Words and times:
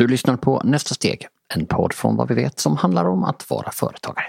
Du 0.00 0.06
lyssnar 0.06 0.36
på 0.36 0.62
Nästa 0.64 0.94
steg, 0.94 1.26
en 1.54 1.66
podd 1.66 1.92
från 1.92 2.16
vad 2.16 2.28
vi 2.28 2.34
vet 2.34 2.60
som 2.60 2.76
handlar 2.76 3.04
om 3.04 3.24
att 3.24 3.50
vara 3.50 3.70
företagare. 3.72 4.24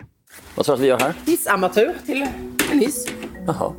Vad 0.56 0.66
sa 0.66 0.72
du 0.72 0.76
att 0.76 0.82
vi 0.82 0.88
gör 0.88 1.00
här? 1.00 1.14
Hissamatur 1.26 1.94
till 2.06 2.28
en 2.72 2.80
hiss. 2.80 3.08
Jaha. 3.48 3.74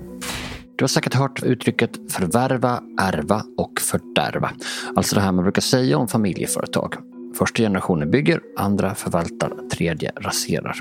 Du 0.76 0.82
har 0.82 0.88
säkert 0.88 1.14
hört 1.14 1.42
uttrycket 1.42 2.12
förvärva, 2.12 2.82
ärva 3.00 3.44
och 3.58 3.80
fördärva. 3.80 4.50
Alltså 4.96 5.14
det 5.14 5.20
här 5.20 5.32
man 5.32 5.44
brukar 5.44 5.62
säga 5.62 5.98
om 5.98 6.08
familjeföretag. 6.08 6.94
Första 7.38 7.62
generationen 7.62 8.10
bygger, 8.10 8.40
andra 8.56 8.94
förvaltar, 8.94 9.52
tredje 9.72 10.12
raserar. 10.16 10.76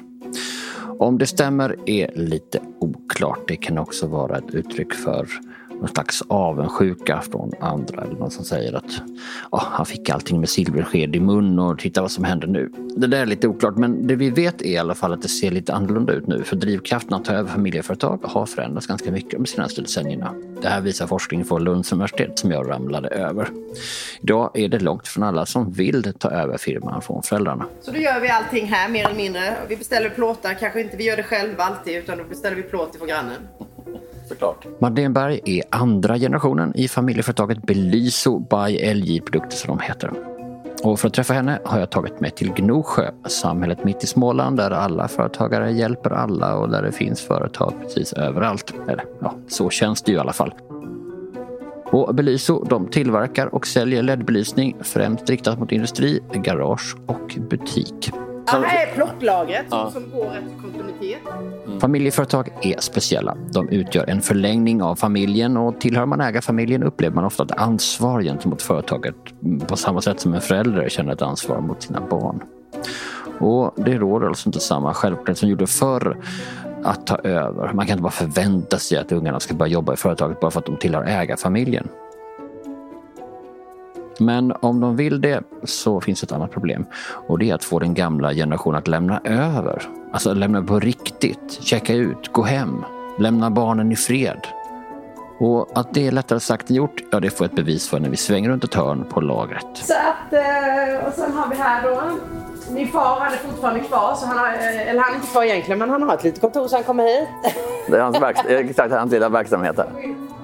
Om 1.00 1.18
det 1.18 1.28
stämmer 1.28 1.90
är 1.90 2.12
lite 2.16 2.60
oklart. 2.80 3.48
Det 3.48 3.56
kan 3.56 3.78
också 3.78 4.08
vara 4.08 4.38
ett 4.38 4.56
uttryck 4.56 4.94
för 4.94 5.28
någon 5.82 5.90
slags 5.90 6.24
avundsjuka 6.28 7.22
från 7.32 7.52
andra. 7.60 8.02
Eller 8.02 8.16
någon 8.16 8.32
som 8.32 8.46
säger 8.46 8.74
att 8.74 9.02
oh, 9.52 9.64
han 9.64 9.86
fick 9.86 10.10
allting 10.10 10.40
med 10.40 10.50
silversked 10.50 11.16
i 11.16 11.20
mun 11.20 11.60
och 11.60 11.80
titta 11.80 12.02
vad 12.02 12.12
som 12.12 12.24
händer 12.24 12.48
nu. 12.48 12.72
Det 12.96 13.08
där 13.08 13.22
är 13.22 13.26
lite 13.26 13.48
oklart 13.48 13.78
men 13.78 14.08
det 14.08 14.16
vi 14.16 14.30
vet 14.30 14.62
är 14.62 14.66
i 14.66 14.78
alla 14.78 14.96
fall 14.96 15.14
att 15.14 15.22
det 15.22 15.28
ser 15.28 15.52
lite 15.52 15.74
annorlunda 15.74 16.14
ut 16.14 16.28
nu. 16.28 16.44
För 16.44 16.56
drivkraften 16.56 17.14
att 17.14 17.26
ta 17.26 17.34
över 17.34 17.50
familjeföretag 17.50 18.20
har 18.24 18.46
förändrats 18.46 18.88
ganska 18.88 19.12
mycket 19.12 19.32
de 19.32 19.46
senaste 19.46 19.82
decennierna. 19.82 20.34
Det 20.62 20.68
här 20.68 20.82
visar 20.82 21.08
forskning 21.08 21.46
från 21.46 21.64
Lunds 21.64 21.92
universitet 21.92 22.40
som 22.40 22.52
jag 22.52 22.70
ramlade 22.70 23.10
över. 23.10 23.48
Idag 24.22 24.52
är 24.54 24.68
det 24.68 24.80
långt 24.80 25.08
från 25.08 25.24
alla 25.24 25.46
som 25.46 25.72
vill 25.72 26.14
ta 26.14 26.30
över 26.30 26.58
firman 26.58 27.02
från 27.02 27.24
föräldrarna. 27.24 27.66
Så 27.82 27.92
då 27.92 27.98
gör 27.98 28.20
vi 28.20 28.30
allting 28.30 28.66
här 28.66 28.90
mer 28.90 29.06
eller 29.06 29.16
mindre. 29.16 29.58
Vi 29.68 29.78
beställer 29.78 30.10
plåtar, 30.10 30.54
kanske 30.54 30.82
inte 30.82 30.98
vi 30.98 31.04
gör 31.04 31.18
det 31.18 31.24
själva 31.24 31.64
alltid 31.64 31.98
utan 31.98 32.18
då 32.18 32.24
beställer 32.24 32.56
vi 32.56 32.64
plåt 32.64 32.96
ifrån 32.96 33.08
grannen. 33.08 33.48
Såklart. 34.28 34.66
Madeleine 34.80 35.14
Berg 35.14 35.40
är 35.46 35.64
andra 35.70 36.18
generationen 36.18 36.72
i 36.76 36.88
familjeföretaget 36.88 37.62
Belyso 37.62 38.40
by 38.40 38.94
LJ 38.94 39.22
Produkter 39.22 39.58
som 39.58 39.78
de 39.78 39.84
heter. 39.84 40.12
Och 40.84 41.00
för 41.00 41.08
att 41.08 41.14
träffa 41.14 41.34
henne 41.34 41.60
har 41.66 41.80
jag 41.80 41.90
tagit 41.90 42.20
mig 42.20 42.32
till 42.32 42.54
Gnosjö, 42.54 43.12
samhället 43.28 43.84
mitt 43.84 44.04
i 44.04 44.08
Småland 44.08 44.58
där 44.58 44.72
alla 44.72 45.08
företagare 45.08 45.72
hjälper 45.72 46.10
alla 46.10 46.56
och 46.56 46.70
där 46.70 46.82
det 46.82 46.92
finns 46.92 47.22
företag 47.22 47.74
precis 47.82 48.14
överallt. 48.14 48.74
Eller 48.88 49.06
ja, 49.22 49.36
så 49.48 49.70
känns 49.70 50.02
det 50.02 50.12
ju 50.12 50.18
i 50.18 50.20
alla 50.20 50.34
fall. 50.34 50.54
Och 51.86 52.16
Belyso 52.16 52.64
de 52.64 52.88
tillverkar 52.88 53.56
och 53.56 53.68
säljer 53.68 54.04
LED-belysning 54.04 54.76
främst 54.82 55.30
riktat 55.30 55.60
mot 55.60 55.72
industri, 55.72 56.20
garage 56.34 56.96
och 57.06 57.38
butik. 57.50 58.12
Ja, 58.48 58.64
här 58.66 58.88
är 58.88 58.94
plocklagret 58.96 59.66
ja. 59.70 59.92
som 59.92 60.12
går 60.12 60.26
efter 60.26 60.62
kontinuitet. 60.62 61.20
Mm. 61.66 61.80
Familjeföretag 61.80 62.50
är 62.62 62.80
speciella. 62.80 63.38
De 63.54 63.70
utgör 63.70 64.10
en 64.10 64.22
förlängning 64.22 64.82
av 64.82 64.96
familjen 64.96 65.58
och 65.58 65.82
tillhör 65.82 66.06
man 66.06 66.22
ägarfamiljen 66.22 66.84
upplever 66.84 67.16
man 67.16 67.26
ofta 67.26 67.44
ett 67.44 67.52
ansvar 67.52 68.22
gentemot 68.22 68.62
företaget 68.62 69.16
på 69.68 69.76
samma 69.76 70.02
sätt 70.02 70.20
som 70.20 70.34
en 70.34 70.42
förälder 70.42 70.90
känner 70.90 71.14
ett 71.14 71.22
ansvar 71.22 71.62
mot 71.62 71.84
sina 71.84 72.02
barn. 72.10 72.44
Och 73.40 73.74
det 73.76 73.98
råder 73.98 74.28
alltså 74.28 74.50
inte 74.50 74.60
samma 74.60 74.94
självklarhet 74.94 75.38
som 75.38 75.50
gjorde 75.50 75.68
förr 75.68 76.18
att 76.84 77.08
ta 77.08 77.16
över. 77.16 77.74
Man 77.74 77.86
kan 77.86 77.94
inte 77.94 78.04
bara 78.04 78.12
förvänta 78.12 78.78
sig 78.78 78.98
att 78.98 79.12
ungarna 79.12 79.40
ska 79.40 79.54
börja 79.54 79.72
jobba 79.72 79.94
i 79.94 79.98
företaget 79.98 80.40
bara 80.40 80.52
för 80.52 80.60
att 80.60 80.66
de 80.66 80.78
tillhör 80.78 81.04
ägarfamiljen. 81.04 81.88
Men 84.22 84.54
om 84.60 84.80
de 84.80 84.96
vill 84.96 85.22
det 85.22 85.44
så 85.64 86.02
finns 86.02 86.24
ett 86.24 86.32
annat 86.32 86.52
problem 86.52 86.86
och 87.28 87.40
det 87.40 87.50
är 87.50 87.56
att 87.56 87.64
få 87.64 87.80
den 87.80 87.94
gamla 87.94 88.34
generationen 88.34 88.80
att 88.80 88.88
lämna 88.88 89.22
över. 89.24 89.84
Alltså 90.14 90.34
lämna 90.34 90.64
på 90.64 90.80
riktigt, 90.80 91.60
checka 91.62 91.94
ut, 91.94 92.32
gå 92.32 92.44
hem, 92.44 92.86
lämna 93.20 93.50
barnen 93.50 93.92
i 93.92 93.96
fred. 93.96 94.48
Och 95.40 95.70
att 95.74 95.94
det 95.94 96.08
är 96.08 96.12
lättare 96.12 96.40
sagt 96.40 96.70
än 96.70 96.76
gjort, 96.76 97.02
ja 97.12 97.20
det 97.20 97.30
får 97.30 97.46
ett 97.46 97.56
bevis 97.56 97.90
för 97.90 98.00
när 98.00 98.10
vi 98.10 98.18
svänger 98.18 98.50
runt 98.50 98.64
ett 98.64 98.74
hörn 98.74 99.06
på 99.10 99.22
lagret. 99.22 99.68
Så 99.74 99.94
att, 99.94 100.34
eh, 100.34 101.08
och 101.08 101.14
sen 101.14 101.34
har 101.34 101.50
vi 101.50 101.56
här 101.56 101.84
då 101.84 102.02
min 102.74 102.88
far 102.88 103.20
han 103.20 103.34
är 103.34 103.38
fortfarande 103.38 103.80
kvar, 103.80 104.16
så 104.16 104.26
han 104.26 104.38
har, 104.38 104.48
eh, 104.48 104.90
eller 104.90 105.02
han 105.02 105.12
är 105.12 105.16
inte 105.16 105.28
kvar 105.28 105.44
egentligen 105.44 105.80
men 105.80 105.90
han 105.90 106.04
har 106.04 106.14
ett 106.14 106.24
litet 106.24 106.42
kontor 106.42 106.68
så 106.68 106.76
han 106.76 106.84
kommer 106.84 107.04
hit. 107.04 107.56
Det 107.90 107.98
är 107.98 108.02
hans, 108.02 108.22
verks 108.22 108.40
exakt, 108.48 108.94
hans 108.94 109.12
lilla 109.12 109.30
verksamhet 109.30 109.78
här. 109.78 109.90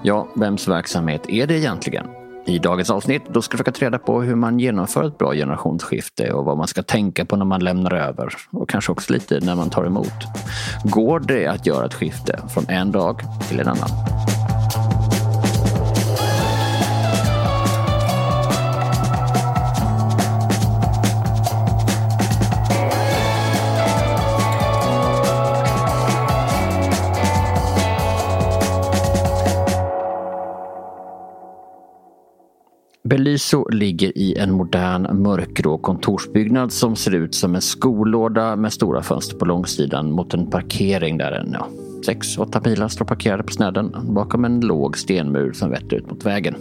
Ja, 0.01 0.27
vems 0.33 0.67
verksamhet 0.67 1.29
är 1.29 1.47
det 1.47 1.53
egentligen? 1.53 2.07
I 2.47 2.59
dagens 2.59 2.89
avsnitt 2.89 3.21
då 3.29 3.41
ska 3.41 3.53
vi 3.53 3.57
försöka 3.57 3.71
ta 3.71 3.85
reda 3.85 3.99
på 3.99 4.21
hur 4.21 4.35
man 4.35 4.59
genomför 4.59 5.03
ett 5.03 5.17
bra 5.17 5.33
generationsskifte 5.33 6.31
och 6.31 6.45
vad 6.45 6.57
man 6.57 6.67
ska 6.67 6.83
tänka 6.83 7.25
på 7.25 7.35
när 7.35 7.45
man 7.45 7.63
lämnar 7.63 7.93
över 7.93 8.33
och 8.51 8.69
kanske 8.69 8.91
också 8.91 9.13
lite 9.13 9.39
när 9.39 9.55
man 9.55 9.69
tar 9.69 9.85
emot. 9.85 10.13
Går 10.83 11.19
det 11.19 11.47
att 11.47 11.65
göra 11.65 11.85
ett 11.85 11.93
skifte 11.93 12.39
från 12.53 12.69
en 12.69 12.91
dag 12.91 13.21
till 13.49 13.59
en 13.59 13.67
annan? 13.67 13.89
Belyso 33.09 33.69
ligger 33.69 34.17
i 34.17 34.37
en 34.37 34.51
modern 34.51 35.21
mörkgrå 35.21 35.77
kontorsbyggnad 35.77 36.71
som 36.71 36.95
ser 36.95 37.15
ut 37.15 37.35
som 37.35 37.55
en 37.55 37.61
skolåda 37.61 38.55
med 38.55 38.73
stora 38.73 39.03
fönster 39.03 39.37
på 39.37 39.45
långsidan 39.45 40.11
mot 40.11 40.33
en 40.33 40.49
parkering 40.49 41.17
där 41.17 41.31
en 41.31 41.51
ja, 41.53 41.67
sex, 42.05 42.37
åtta 42.37 42.59
bilar 42.59 42.87
står 42.87 43.05
parkerade 43.05 43.43
på 43.43 43.53
snedden 43.53 43.95
bakom 44.03 44.45
en 44.45 44.59
låg 44.59 44.97
stenmur 44.97 45.53
som 45.53 45.69
vetter 45.69 45.95
ut 45.95 46.09
mot 46.09 46.25
vägen. 46.25 46.55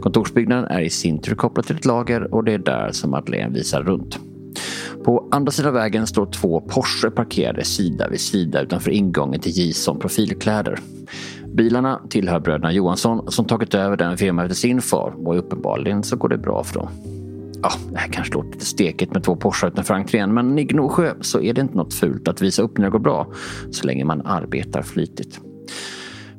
Kontorsbyggnaden 0.00 0.64
är 0.64 0.80
i 0.80 0.90
sin 0.90 1.20
tur 1.20 1.34
kopplad 1.34 1.66
till 1.66 1.76
ett 1.76 1.84
lager 1.84 2.34
och 2.34 2.44
det 2.44 2.52
är 2.52 2.58
där 2.58 2.92
som 2.92 3.10
Madeleine 3.10 3.54
visar 3.54 3.82
runt. 3.82 4.18
På 5.04 5.28
andra 5.30 5.52
sidan 5.52 5.74
vägen 5.74 6.06
står 6.06 6.26
två 6.26 6.60
Porsche 6.60 7.10
parkerade 7.10 7.64
sida 7.64 8.08
vid 8.08 8.20
sida 8.20 8.60
utanför 8.60 8.90
ingången 8.90 9.40
till 9.40 9.52
Jison 9.52 9.98
Profilkläder. 9.98 10.80
Bilarna 11.54 12.00
tillhör 12.10 12.40
bröderna 12.40 12.72
Johansson 12.72 13.32
som 13.32 13.44
tagit 13.44 13.74
över 13.74 13.96
den 13.96 14.16
firman 14.16 14.44
efter 14.44 14.56
sin 14.56 14.82
far 14.82 15.14
och 15.26 15.38
uppenbarligen 15.38 16.02
så 16.02 16.16
går 16.16 16.28
det 16.28 16.38
bra 16.38 16.64
för 16.64 16.74
dem. 16.74 16.88
Ja, 17.62 17.70
det 17.90 17.98
här 17.98 18.08
kanske 18.12 18.34
låter 18.34 18.52
lite 18.52 18.64
stekigt 18.64 19.12
med 19.12 19.24
två 19.24 19.36
Porsche 19.36 19.66
utanför 19.66 19.94
entrén 19.94 20.34
men 20.34 20.58
i 20.58 20.64
Gnosjö 20.64 21.14
så 21.20 21.40
är 21.40 21.54
det 21.54 21.60
inte 21.60 21.76
något 21.76 21.94
fult 21.94 22.28
att 22.28 22.42
visa 22.42 22.62
upp 22.62 22.78
när 22.78 22.84
det 22.84 22.90
går 22.90 22.98
bra 22.98 23.26
så 23.70 23.86
länge 23.86 24.04
man 24.04 24.26
arbetar 24.26 24.82
flitigt. 24.82 25.40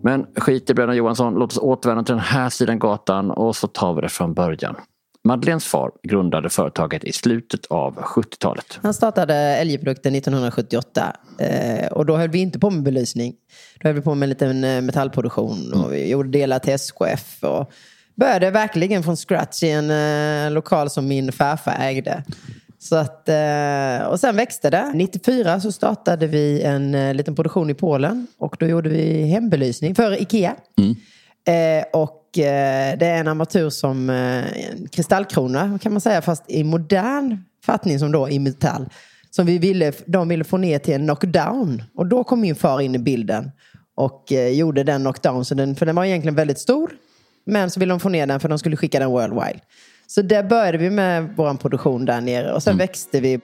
Men 0.04 0.26
skit 0.36 0.70
i 0.70 0.74
bröderna 0.74 0.96
Johansson, 0.96 1.34
låt 1.34 1.52
oss 1.52 1.58
återvända 1.58 2.04
till 2.04 2.16
den 2.16 2.24
här 2.24 2.50
sidan 2.50 2.80
gatan 2.80 3.32
och 3.32 3.56
så 3.56 3.68
tar 3.68 3.94
vi 3.94 4.02
det 4.02 4.10
från 4.10 4.34
början. 4.34 4.76
Madeleines 5.24 5.66
far 5.66 5.92
grundade 6.04 6.50
företaget 6.50 7.04
i 7.04 7.14
slutet 7.14 7.66
av 7.66 7.96
70-talet. 7.96 8.80
Han 8.84 8.94
startade 8.94 9.64
LJ-produkten 9.64 10.16
1978 10.16 11.16
eh, 11.40 11.88
och 11.88 12.06
då 12.06 12.18
höll 12.18 12.30
vi 12.30 12.40
inte 12.40 12.59
på 12.59 12.70
med 12.70 12.84
belysning. 12.84 13.36
Då 13.80 13.88
höll 13.88 13.96
vi 13.96 14.02
på 14.02 14.16
med 14.16 14.26
en 14.26 14.30
liten 14.30 14.64
eh, 14.64 14.82
metallproduktion 14.82 15.74
och 15.74 15.94
vi 15.94 16.09
gjorde 16.09 16.30
delar 16.30 16.59
till 16.59 16.74
SKF 16.74 17.44
och 17.44 17.72
började 18.16 18.52
verkligen 18.52 19.04
från 19.04 19.18
scratch 19.18 19.64
i 19.64 19.70
en 19.70 19.92
eh, 19.92 20.52
lokal 20.52 20.90
som 20.90 21.08
min 21.08 21.32
farfar 21.32 21.76
ägde. 21.80 22.24
Så 22.80 22.96
att, 22.96 23.30
och 24.09 24.20
sen 24.20 24.36
växte 24.36 24.70
det. 24.70 24.92
94 24.94 25.59
så 25.59 25.72
startade 25.72 26.28
vi 26.28 26.62
en 26.62 27.18
liten 27.18 27.36
produktion 27.36 27.70
i 27.70 27.74
Polen 27.74 28.28
och 28.38 28.56
då 28.59 28.66
gjorde 28.66 28.90
vi 28.90 29.24
hembelysning 29.24 29.96
för 29.96 30.22
Ikea. 30.22 30.56
Mm. 30.78 30.96
Och 31.94 32.22
Eh, 32.38 32.97
det 32.97 33.06
är 33.06 33.19
en 33.19 33.28
armatur 33.28 33.69
som 33.69 34.09
eh, 34.09 34.69
en 34.72 34.88
kristallkrona 34.91 35.79
kan 35.81 35.91
man 35.91 36.02
säga 36.02 36.22
fast 36.22 36.44
i 36.47 36.63
modern 36.63 37.38
fattning 37.66 38.00
som 38.00 38.12
då 38.12 38.29
i 38.29 38.40
metall. 38.40 38.90
Som 39.29 39.46
vi 39.46 39.57
ville, 39.57 39.91
de 40.06 40.28
ville 40.28 40.44
få 40.44 40.57
ner 40.57 40.79
till 40.79 40.94
en 40.94 41.03
knockdown. 41.03 41.84
Och 41.96 42.06
då 42.06 42.24
kom 42.24 42.41
min 42.41 42.56
far 42.56 42.81
in 42.81 42.96
i 42.96 43.00
bilden 43.00 43.52
och 43.96 44.31
eh, 44.31 44.47
gjorde 44.47 44.84
den 44.84 45.02
knockdown. 45.02 45.46
Så 45.46 45.56
den, 45.56 45.75
för 45.75 45.85
den 45.85 45.96
var 45.96 46.06
egentligen 46.06 46.35
väldigt 46.35 46.59
stor. 46.59 46.91
Men 47.46 47.69
så 47.69 47.79
ville 47.79 47.94
de 47.94 48.00
få 48.00 48.09
ner 48.09 48.28
den 48.28 48.40
för 48.40 48.50
de 48.50 48.59
skulle 48.59 48.78
skicka 48.78 49.00
den 49.00 49.09
worldwide. 49.09 49.59
Så 50.08 50.22
där 50.22 50.44
började 50.44 50.78
vi 50.78 50.90
med 50.90 51.34
vår 51.35 51.53
produktion 51.53 52.06
där 52.06 52.22
nere 52.22 52.53
och 52.53 52.64
sen 52.64 52.72
mm. 52.72 52.78
växte 52.78 53.20
vi. 53.20 53.40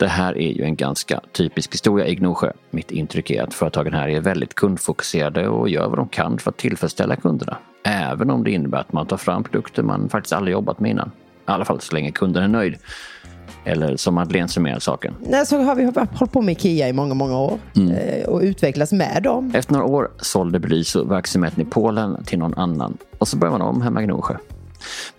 Det 0.00 0.08
här 0.08 0.38
är 0.38 0.52
ju 0.52 0.64
en 0.64 0.76
ganska 0.76 1.20
typisk 1.32 1.74
historia 1.74 2.06
i 2.06 2.14
Gnosjö. 2.14 2.52
Mitt 2.70 2.90
intryck 2.90 3.30
är 3.30 3.42
att 3.42 3.54
företagen 3.54 3.92
här 3.92 4.08
är 4.08 4.20
väldigt 4.20 4.54
kundfokuserade 4.54 5.48
och 5.48 5.68
gör 5.68 5.88
vad 5.88 5.98
de 5.98 6.08
kan 6.08 6.38
för 6.38 6.50
att 6.50 6.56
tillfredsställa 6.56 7.16
kunderna. 7.16 7.56
Även 7.84 8.30
om 8.30 8.44
det 8.44 8.50
innebär 8.50 8.78
att 8.78 8.92
man 8.92 9.06
tar 9.06 9.16
fram 9.16 9.44
produkter 9.44 9.82
man 9.82 10.08
faktiskt 10.08 10.32
aldrig 10.32 10.52
jobbat 10.52 10.80
med 10.80 10.90
innan. 10.90 11.08
I 11.08 11.10
alla 11.44 11.64
fall 11.64 11.80
så 11.80 11.94
länge 11.94 12.10
kunden 12.10 12.42
är 12.42 12.48
nöjd. 12.48 12.76
Eller 13.64 13.96
som 13.96 14.14
Madeleine 14.14 14.48
summerar 14.48 14.78
saken. 14.78 15.14
Nej, 15.20 15.46
så 15.46 15.62
har 15.62 15.74
vi 15.74 15.84
hållit 15.84 16.32
på 16.32 16.42
med 16.42 16.52
Ikea 16.52 16.88
i 16.88 16.92
många, 16.92 17.14
många 17.14 17.38
år 17.38 17.58
mm. 17.76 17.90
Eh, 17.90 18.28
och 18.28 18.40
utvecklats 18.40 18.92
med 18.92 19.22
dem. 19.22 19.52
Efter 19.54 19.72
några 19.72 19.86
år 19.86 20.10
sålde 20.18 20.58
Belyso 20.58 21.04
verksamheten 21.04 21.62
i 21.62 21.64
Polen 21.64 22.24
till 22.24 22.38
någon 22.38 22.54
annan 22.54 22.98
och 23.18 23.28
så 23.28 23.36
började 23.36 23.58
man 23.58 23.68
om 23.68 23.82
hemma 23.82 24.02
i 24.02 24.06
Gnosjö. 24.06 24.36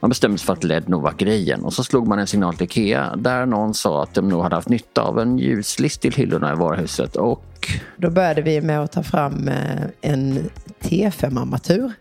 Man 0.02 0.10
bestämde 0.10 0.38
sig 0.38 0.46
för 0.46 0.54
att 0.54 0.64
LED 0.64 0.90
nog 0.90 1.02
var 1.02 1.14
grejen 1.14 1.64
och 1.64 1.74
så 1.74 1.84
slog 1.84 2.08
man 2.08 2.20
en 2.20 2.28
signal 2.28 2.54
till 2.54 2.64
Ikea 2.66 3.16
där 3.16 3.46
någon 3.46 3.74
sa 3.74 4.04
att 4.04 4.14
de 4.14 4.30
nog 4.30 4.42
hade 4.44 4.56
haft 4.56 4.70
nytta 4.70 5.02
av 5.02 5.20
en 5.20 5.38
ljuslist 5.38 6.02
till 6.02 6.14
hyllorna 6.14 6.54
i 6.54 6.56
varuhuset 6.56 7.16
och... 7.16 7.44
Då 7.98 8.10
började 8.10 8.42
vi 8.42 8.62
med 8.62 8.82
att 8.82 8.92
ta 8.92 9.04
fram 9.04 9.48
eh, 9.48 9.84
en 10.02 10.50
T5-armatur 10.80 11.92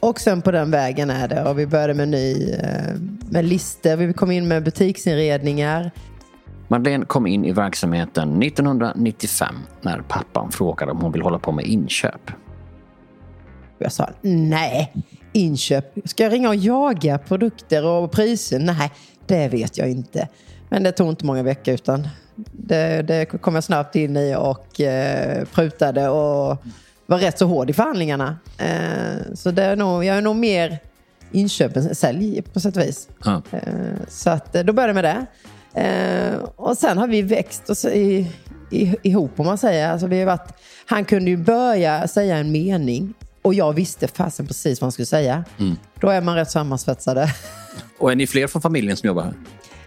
Och 0.00 0.20
sen 0.20 0.42
på 0.42 0.50
den 0.50 0.70
vägen 0.70 1.10
är 1.10 1.28
det. 1.28 1.44
Och 1.44 1.58
vi 1.58 1.66
började 1.66 1.94
med 1.94 2.08
ny, 2.08 2.50
eh, 2.50 2.94
med 3.30 3.44
listor. 3.44 3.96
Vi 3.96 4.12
kom 4.12 4.30
in 4.30 4.48
med 4.48 4.64
butiksinredningar. 4.64 5.90
Madeleine 6.68 7.04
kom 7.04 7.26
in 7.26 7.44
i 7.44 7.52
verksamheten 7.52 8.42
1995 8.42 9.54
när 9.82 10.02
pappan 10.08 10.52
frågade 10.52 10.92
om 10.92 11.00
hon 11.00 11.12
vill 11.12 11.22
hålla 11.22 11.38
på 11.38 11.52
med 11.52 11.64
inköp. 11.64 12.30
Jag 13.78 13.92
sa 13.92 14.10
nej, 14.22 14.92
inköp. 15.36 15.84
Ska 16.04 16.22
jag 16.22 16.32
ringa 16.32 16.48
och 16.48 16.56
jaga 16.56 17.18
produkter 17.18 17.84
och 17.84 18.12
priser? 18.12 18.58
Nej, 18.58 18.92
det 19.26 19.48
vet 19.48 19.78
jag 19.78 19.90
inte. 19.90 20.28
Men 20.68 20.82
det 20.82 20.92
tog 20.92 21.08
inte 21.08 21.24
många 21.24 21.42
veckor 21.42 21.74
utan 21.74 22.08
det, 22.52 23.02
det 23.02 23.24
kom 23.24 23.54
jag 23.54 23.64
snabbt 23.64 23.96
in 23.96 24.16
i 24.16 24.36
och 24.38 24.80
eh, 24.80 25.44
prutade 25.44 26.08
och 26.08 26.56
var 27.06 27.18
rätt 27.18 27.38
så 27.38 27.46
hård 27.46 27.70
i 27.70 27.72
förhandlingarna. 27.72 28.38
Eh, 28.58 29.34
så 29.34 29.50
det 29.50 29.62
är 29.62 29.76
nog, 29.76 30.04
jag 30.04 30.16
är 30.16 30.22
nog 30.22 30.36
mer 30.36 30.78
inköp 31.32 31.76
än 31.76 31.94
sälj 31.94 32.42
på 32.42 32.60
sätt 32.60 32.76
och 32.76 32.82
vis. 32.82 33.08
Ja. 33.24 33.42
Eh, 33.50 33.60
så 34.08 34.30
att, 34.30 34.56
eh, 34.56 34.62
då 34.62 34.72
började 34.72 34.88
jag 34.88 34.94
med 34.94 35.04
det. 35.04 35.26
Eh, 35.80 36.38
och 36.56 36.78
sen 36.78 36.98
har 36.98 37.08
vi 37.08 37.22
växt 37.22 37.76
så, 37.76 37.88
i, 37.88 38.30
i, 38.70 38.96
ihop 39.02 39.40
om 39.40 39.46
man 39.46 39.58
säger. 39.58 39.90
Alltså, 39.90 40.06
vi 40.06 40.18
har 40.18 40.26
varit, 40.26 40.52
han 40.86 41.04
kunde 41.04 41.30
ju 41.30 41.36
börja 41.36 42.08
säga 42.08 42.36
en 42.36 42.52
mening 42.52 43.14
och 43.46 43.54
jag 43.54 43.72
visste 43.72 44.08
fasen 44.08 44.46
precis 44.46 44.80
vad 44.80 44.86
han 44.86 44.92
skulle 44.92 45.06
säga. 45.06 45.44
Då 46.00 46.08
är 46.08 46.20
man 46.20 46.34
rätt 46.34 46.50
sammansvetsade. 46.50 47.28
Och 47.98 48.12
är 48.12 48.16
ni 48.16 48.26
fler 48.26 48.46
från 48.46 48.62
familjen 48.62 48.96
som 48.96 49.06
jobbar 49.06 49.22
här? 49.22 49.34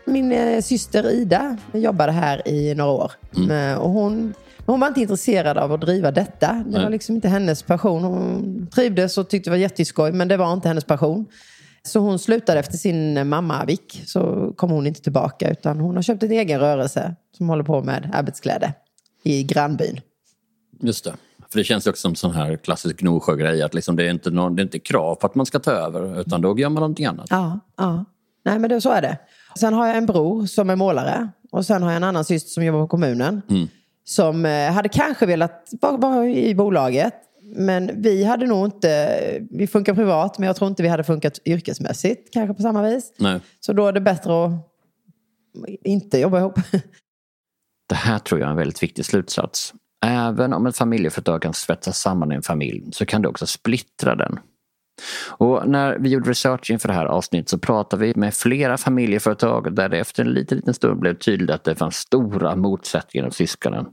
Min 0.06 0.32
eh, 0.32 0.62
syster 0.62 1.12
Ida 1.12 1.58
jobbade 1.74 2.12
här 2.12 2.48
i 2.48 2.76
några 2.76 2.92
år. 2.92 3.12
Eh, 3.52 3.78
och 3.78 3.90
hon, 3.90 4.34
hon 4.66 4.80
var 4.80 4.88
inte 4.88 5.02
intresserad 5.02 5.58
av 5.58 5.74
att 5.74 5.82
driva 5.82 6.12
detta. 6.12 6.64
Det 6.66 6.72
Nej. 6.72 6.84
var 6.84 6.90
liksom 6.90 7.16
inte 7.16 7.28
hennes 7.30 7.64
passion. 7.64 8.04
Hon 8.04 8.68
trivdes 8.68 9.18
och 9.18 9.30
tyckte 9.30 9.50
det 9.50 9.52
var 9.52 9.58
jätteskoj, 9.58 10.12
men 10.12 10.28
det 10.28 10.38
var 10.38 10.54
inte 10.54 10.68
hennes 10.68 10.86
passion. 10.86 11.26
Så 11.84 12.00
hon 12.00 12.20
slutade 12.20 12.60
efter 12.60 12.78
sin 12.78 13.28
mamma 13.28 13.66
Vick. 13.66 14.04
Så 14.06 14.54
kom 14.56 14.72
hon 14.72 14.88
inte 14.88 15.02
tillbaka 15.02 15.52
utan 15.52 15.80
hon 15.80 15.96
har 15.96 16.02
köpt 16.02 16.24
en 16.24 16.32
egen 16.32 16.60
rörelse 16.60 17.16
som 17.38 17.50
håller 17.50 17.64
på 17.64 17.82
med 17.84 18.10
arbetskläder 18.14 18.74
i 19.24 19.44
grannbyn. 19.44 20.02
Just 20.82 21.04
det. 21.04 21.14
För 21.52 21.60
det 21.60 21.64
känns 21.64 21.88
ju 21.88 21.90
också 21.90 22.02
som 22.02 22.16
sån 22.16 22.32
här 22.32 22.56
klassisk 22.56 23.00
Gnosjö-grej 23.00 23.62
att 23.62 23.74
liksom 23.74 23.96
det, 23.96 24.06
är 24.06 24.10
inte 24.10 24.32
någon, 24.32 24.56
det 24.56 24.62
är 24.62 24.64
inte 24.64 24.80
krav 24.80 25.16
på 25.16 25.28
att 25.28 25.36
man 25.36 25.46
ska 25.46 25.60
ta 25.60 25.72
över 25.72 26.22
utan 26.22 26.42
då 26.42 26.60
gör 26.60 26.70
man 26.70 26.82
någonting 26.82 27.06
annat. 27.06 27.28
Ja, 27.30 27.60
ja. 27.78 28.06
Nej 28.46 28.60
men 28.60 28.70
det, 28.70 28.82
så 28.82 28.90
är 28.90 29.02
det. 29.02 29.18
Sen 29.60 29.74
har 29.74 29.88
jag 29.88 29.98
en 29.98 30.06
bror 30.06 30.46
som 30.46 30.70
är 30.70 30.76
målare. 30.76 31.30
Och 31.52 31.66
sen 31.66 31.84
har 31.84 31.90
jag 31.90 31.98
en 31.98 32.04
annan 32.04 32.26
syster 32.26 32.50
som 32.50 32.64
jobbar 32.64 32.82
på 32.82 32.88
kommunen. 32.88 33.42
Som 34.04 34.46
eh, 34.46 34.72
hade 34.72 34.90
kanske 34.90 35.26
velat 35.26 35.70
vara, 35.82 35.98
vara 35.98 36.30
i 36.30 36.56
bolaget. 36.56 37.14
Men 37.42 38.02
vi 38.02 38.24
hade 38.24 38.46
nog 38.46 38.68
inte, 38.68 39.48
vi 39.52 39.68
funkar 39.68 39.94
privat 39.94 40.38
men 40.38 40.48
jag 40.48 40.56
tror 40.56 40.70
inte 40.70 40.84
vi 40.84 40.90
hade 40.90 41.04
funkat 41.04 41.40
yrkesmässigt 41.46 42.34
kanske 42.34 42.54
på 42.54 42.62
samma 42.62 42.82
vis. 42.82 43.14
Nej. 43.18 43.40
Så 43.60 43.74
då 43.74 43.88
är 43.88 43.94
det 43.94 44.02
bättre 44.02 44.46
att 44.46 44.52
inte 45.84 46.20
jobba 46.20 46.40
ihop. 46.40 46.60
Det 47.90 47.96
här 47.96 48.20
tror 48.20 48.40
jag 48.40 48.48
är 48.48 48.52
en 48.52 48.58
väldigt 48.58 48.84
viktig 48.84 49.06
slutsats. 49.06 49.74
Även 50.28 50.54
om 50.54 50.66
ett 50.66 50.78
familjeföretag 50.78 51.42
kan 51.42 51.54
svetsa 51.54 51.92
samman 51.92 52.32
en 52.32 52.42
familj 52.42 52.84
så 52.92 53.06
kan 53.06 53.22
det 53.22 53.28
också 53.28 53.48
splittra 53.48 54.16
den. 54.16 54.40
Och 55.28 55.68
när 55.68 55.98
vi 56.00 56.10
gjorde 56.10 56.30
research 56.30 56.72
inför 56.72 56.88
det 56.88 56.94
här 56.94 57.06
avsnittet 57.06 57.50
så 57.50 57.58
pratade 57.58 58.06
vi 58.06 58.14
med 58.16 58.34
flera 58.34 58.78
familjeföretag 58.78 59.76
där 59.76 59.90
det 59.90 60.00
efter 60.00 60.24
en 60.24 60.30
liten, 60.30 60.58
liten 60.58 60.74
stund 60.74 61.00
blev 61.00 61.18
tydligt 61.18 61.50
att 61.50 61.64
det 61.64 61.76
fanns 61.76 61.96
stora 61.96 62.56
motsättningar 62.56 63.26
hos 63.26 63.36
syskonen. 63.36 63.86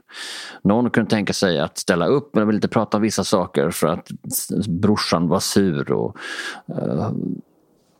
Någon 0.64 0.90
kunde 0.90 1.10
tänka 1.10 1.32
sig 1.32 1.60
att 1.60 1.78
ställa 1.78 2.06
upp 2.06 2.34
men 2.34 2.46
ville 2.46 2.56
inte 2.56 2.68
prata 2.68 2.96
om 2.96 3.02
vissa 3.02 3.24
saker 3.24 3.70
för 3.70 3.86
att 3.86 4.08
brorsan 4.68 5.28
var 5.28 5.40
sur 5.40 5.92
och 5.92 6.16
eh, 6.68 7.10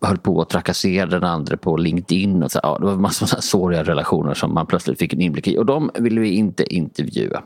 höll 0.06 0.18
på 0.18 0.40
att 0.40 0.48
trakassera 0.48 1.06
den 1.06 1.24
andra 1.24 1.56
på 1.56 1.76
LinkedIn. 1.76 2.42
Och 2.42 2.52
så, 2.52 2.60
ja, 2.62 2.78
det 2.80 2.86
var 2.86 2.96
massor 2.96 3.36
av 3.36 3.40
såriga 3.40 3.82
relationer 3.82 4.34
som 4.34 4.54
man 4.54 4.66
plötsligt 4.66 4.98
fick 4.98 5.12
en 5.12 5.20
inblick 5.20 5.48
i 5.48 5.58
och 5.58 5.66
de 5.66 5.90
ville 5.94 6.20
vi 6.20 6.30
inte 6.30 6.74
intervjua. 6.74 7.42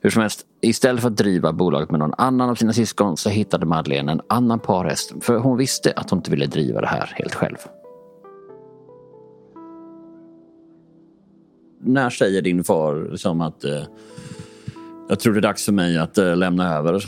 Hur 0.00 0.10
som 0.10 0.22
helst, 0.22 0.46
istället 0.60 1.02
för 1.02 1.08
att 1.08 1.16
driva 1.16 1.52
bolaget 1.52 1.90
med 1.90 2.00
någon 2.00 2.14
annan 2.18 2.50
av 2.50 2.54
sina 2.54 2.72
syskon 2.72 3.16
så 3.16 3.28
hittade 3.28 3.66
Madeleine 3.66 4.12
en 4.12 4.20
annan 4.28 4.60
parhäst 4.60 5.12
för 5.20 5.38
hon 5.38 5.58
visste 5.58 5.92
att 5.96 6.10
hon 6.10 6.18
inte 6.18 6.30
ville 6.30 6.46
driva 6.46 6.80
det 6.80 6.86
här 6.86 7.12
helt 7.14 7.34
själv. 7.34 7.56
När 11.84 12.10
säger 12.10 12.42
din 12.42 12.64
far 12.64 13.08
liksom 13.10 13.40
att 13.40 13.64
eh, 13.64 13.82
jag 15.08 15.20
tror 15.20 15.32
det 15.32 15.38
är 15.38 15.42
dags 15.42 15.64
för 15.64 15.72
mig 15.72 15.98
att 15.98 16.18
eh, 16.18 16.36
lämna 16.36 16.74
över? 16.76 17.04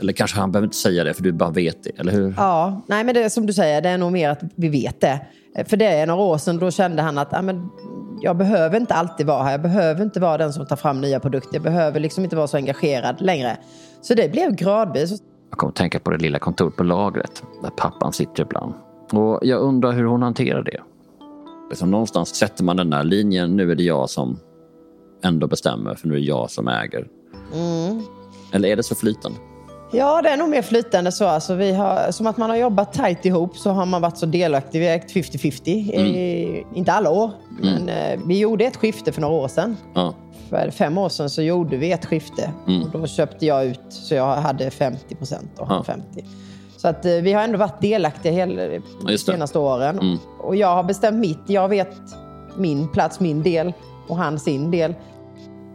Eller 0.00 0.12
kanske 0.12 0.40
han 0.40 0.52
behöver 0.52 0.66
inte 0.66 0.76
säga 0.76 1.04
det 1.04 1.14
för 1.14 1.22
du 1.22 1.32
bara 1.32 1.50
vet 1.50 1.84
det, 1.84 1.90
eller 1.98 2.12
hur? 2.12 2.34
Ja, 2.36 2.82
nej 2.86 3.04
men 3.04 3.14
det 3.14 3.22
är 3.22 3.28
som 3.28 3.46
du 3.46 3.52
säger, 3.52 3.80
det 3.80 3.88
är 3.88 3.98
nog 3.98 4.12
mer 4.12 4.30
att 4.30 4.40
vi 4.54 4.68
vet 4.68 5.00
det. 5.00 5.26
För 5.66 5.76
det 5.76 5.86
är 5.86 6.06
några 6.06 6.22
år 6.22 6.38
sedan, 6.38 6.58
då 6.58 6.70
kände 6.70 7.02
han 7.02 7.18
att 7.18 7.28
ja, 7.30 7.42
men, 7.42 7.68
jag 8.20 8.36
behöver 8.36 8.80
inte 8.80 8.94
alltid 8.94 9.26
vara 9.26 9.42
här. 9.42 9.50
Jag 9.50 9.62
behöver 9.62 10.02
inte 10.02 10.20
vara 10.20 10.38
den 10.38 10.52
som 10.52 10.66
tar 10.66 10.76
fram 10.76 11.00
nya 11.00 11.20
produkter. 11.20 11.54
Jag 11.54 11.62
behöver 11.62 12.00
liksom 12.00 12.24
inte 12.24 12.36
vara 12.36 12.46
så 12.46 12.56
engagerad 12.56 13.20
längre. 13.20 13.56
Så 14.02 14.14
det 14.14 14.32
blev 14.32 14.54
gradvis. 14.54 15.22
Jag 15.50 15.58
kommer 15.58 15.70
att 15.70 15.76
tänka 15.76 15.98
på 15.98 16.10
det 16.10 16.18
lilla 16.18 16.38
kontoret 16.38 16.76
på 16.76 16.82
lagret 16.82 17.42
där 17.62 17.70
pappan 17.70 18.12
sitter 18.12 18.42
ibland. 18.42 18.74
Och 19.12 19.38
jag 19.42 19.60
undrar 19.60 19.92
hur 19.92 20.04
hon 20.04 20.22
hanterar 20.22 20.62
det. 20.62 20.80
Liksom 21.70 21.90
någonstans 21.90 22.34
sätter 22.34 22.64
man 22.64 22.76
den 22.76 22.90
där 22.90 23.04
linjen, 23.04 23.56
nu 23.56 23.70
är 23.70 23.74
det 23.74 23.82
jag 23.82 24.10
som 24.10 24.38
ändå 25.24 25.46
bestämmer 25.46 25.94
för 25.94 26.08
nu 26.08 26.14
är 26.14 26.18
det 26.18 26.24
jag 26.24 26.50
som 26.50 26.68
äger. 26.68 27.06
Eller 28.52 28.68
är 28.68 28.76
det 28.76 28.82
så 28.82 28.94
flytande? 28.94 29.38
Ja, 29.92 30.22
det 30.22 30.28
är 30.28 30.36
nog 30.36 30.48
mer 30.48 30.62
flytande 30.62 31.12
så. 31.12 31.26
Alltså, 31.26 31.54
vi 31.54 31.72
har, 31.74 32.10
som 32.12 32.26
att 32.26 32.36
man 32.36 32.50
har 32.50 32.56
jobbat 32.56 32.92
tajt 32.92 33.24
ihop 33.24 33.56
så 33.56 33.70
har 33.70 33.86
man 33.86 34.02
varit 34.02 34.18
så 34.18 34.26
delaktig. 34.26 34.80
Vi 34.80 34.86
har 34.86 34.94
ägt 34.94 35.10
50-50. 35.12 35.70
i- 35.70 36.66
Inte 36.74 36.92
alla 36.92 37.10
år, 37.10 37.30
men 37.60 37.88
eh, 37.88 38.20
vi 38.26 38.38
gjorde 38.38 38.64
ett 38.64 38.76
skifte 38.76 39.12
för 39.12 39.20
några 39.20 39.34
år 39.34 39.48
sedan. 39.48 39.76
Ja. 39.94 40.14
För 40.50 40.70
fem 40.70 40.98
år 40.98 41.08
sedan 41.08 41.30
så 41.30 41.42
gjorde 41.42 41.76
vi 41.76 41.92
ett 41.92 42.06
skifte. 42.06 42.50
Och 42.84 43.00
då 43.00 43.06
köpte 43.06 43.46
jag 43.46 43.64
ut 43.66 43.80
så 43.88 44.14
jag 44.14 44.36
hade 44.36 44.70
50 44.70 45.14
procent 45.14 45.50
och 45.58 45.66
Ja. 45.70 45.82
50. 45.86 46.24
Så 46.76 46.88
att 46.88 47.04
eh, 47.04 47.12
vi 47.12 47.32
har 47.32 47.42
ändå 47.42 47.58
varit 47.58 47.80
delaktiga 47.80 48.32
hela 48.32 48.62
de 48.62 49.18
senaste 49.18 49.58
åren. 49.58 50.18
Och 50.40 50.56
jag 50.56 50.68
har 50.74 50.82
bestämt 50.84 51.16
mitt. 51.18 51.38
Jag 51.46 51.68
vet 51.68 51.96
min 52.56 52.88
plats, 52.88 53.20
min 53.20 53.42
del 53.42 53.72
och 54.08 54.16
han 54.16 54.38
sin 54.38 54.70
del. 54.70 54.94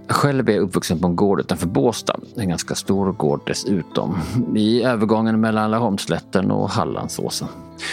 Själv 0.10 0.50
är 0.50 0.54
jag 0.54 0.62
uppvuxen 0.62 1.00
på 1.00 1.08
en 1.08 1.16
gård 1.16 1.40
utanför 1.40 1.68
Båstad. 1.68 2.20
En 2.36 2.50
ganska 2.50 2.76
stor 2.76 3.12
gård 3.12 3.42
dessutom. 3.46 4.18
I 4.56 4.84
övergången 4.84 5.42
mellan 5.42 5.72
Laholmsslätten 5.72 6.52
och 6.52 6.70
Hallandsåsen. 6.70 7.48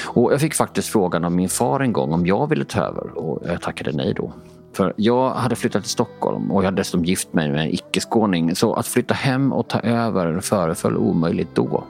Och 0.07 0.33
jag 0.33 0.41
fick 0.41 0.55
faktiskt 0.55 0.89
frågan 0.89 1.25
av 1.25 1.33
min 1.33 1.49
far 1.49 1.81
en 1.81 1.93
gång 1.93 2.13
om 2.13 2.27
jag 2.27 2.47
ville 2.47 2.65
ta 2.65 2.81
över 2.81 3.19
och 3.19 3.43
jag 3.47 3.61
tackade 3.61 3.93
nej 3.93 4.15
då. 4.15 4.33
För 4.73 4.93
jag 4.97 5.31
hade 5.31 5.57
flyttat 5.57 5.83
till 5.83 5.91
Stockholm 5.91 6.51
och 6.51 6.63
jag 6.63 6.67
hade 6.67 6.77
dessutom 6.77 7.05
gift 7.05 7.33
mig 7.33 7.51
med 7.51 7.61
en 7.61 7.75
icke-skåning. 7.75 8.55
Så 8.55 8.75
att 8.75 8.87
flytta 8.87 9.15
hem 9.15 9.53
och 9.53 9.69
ta 9.69 9.81
över 9.81 10.41
föreföll 10.41 10.97
omöjligt 10.97 11.55
då. 11.55 11.85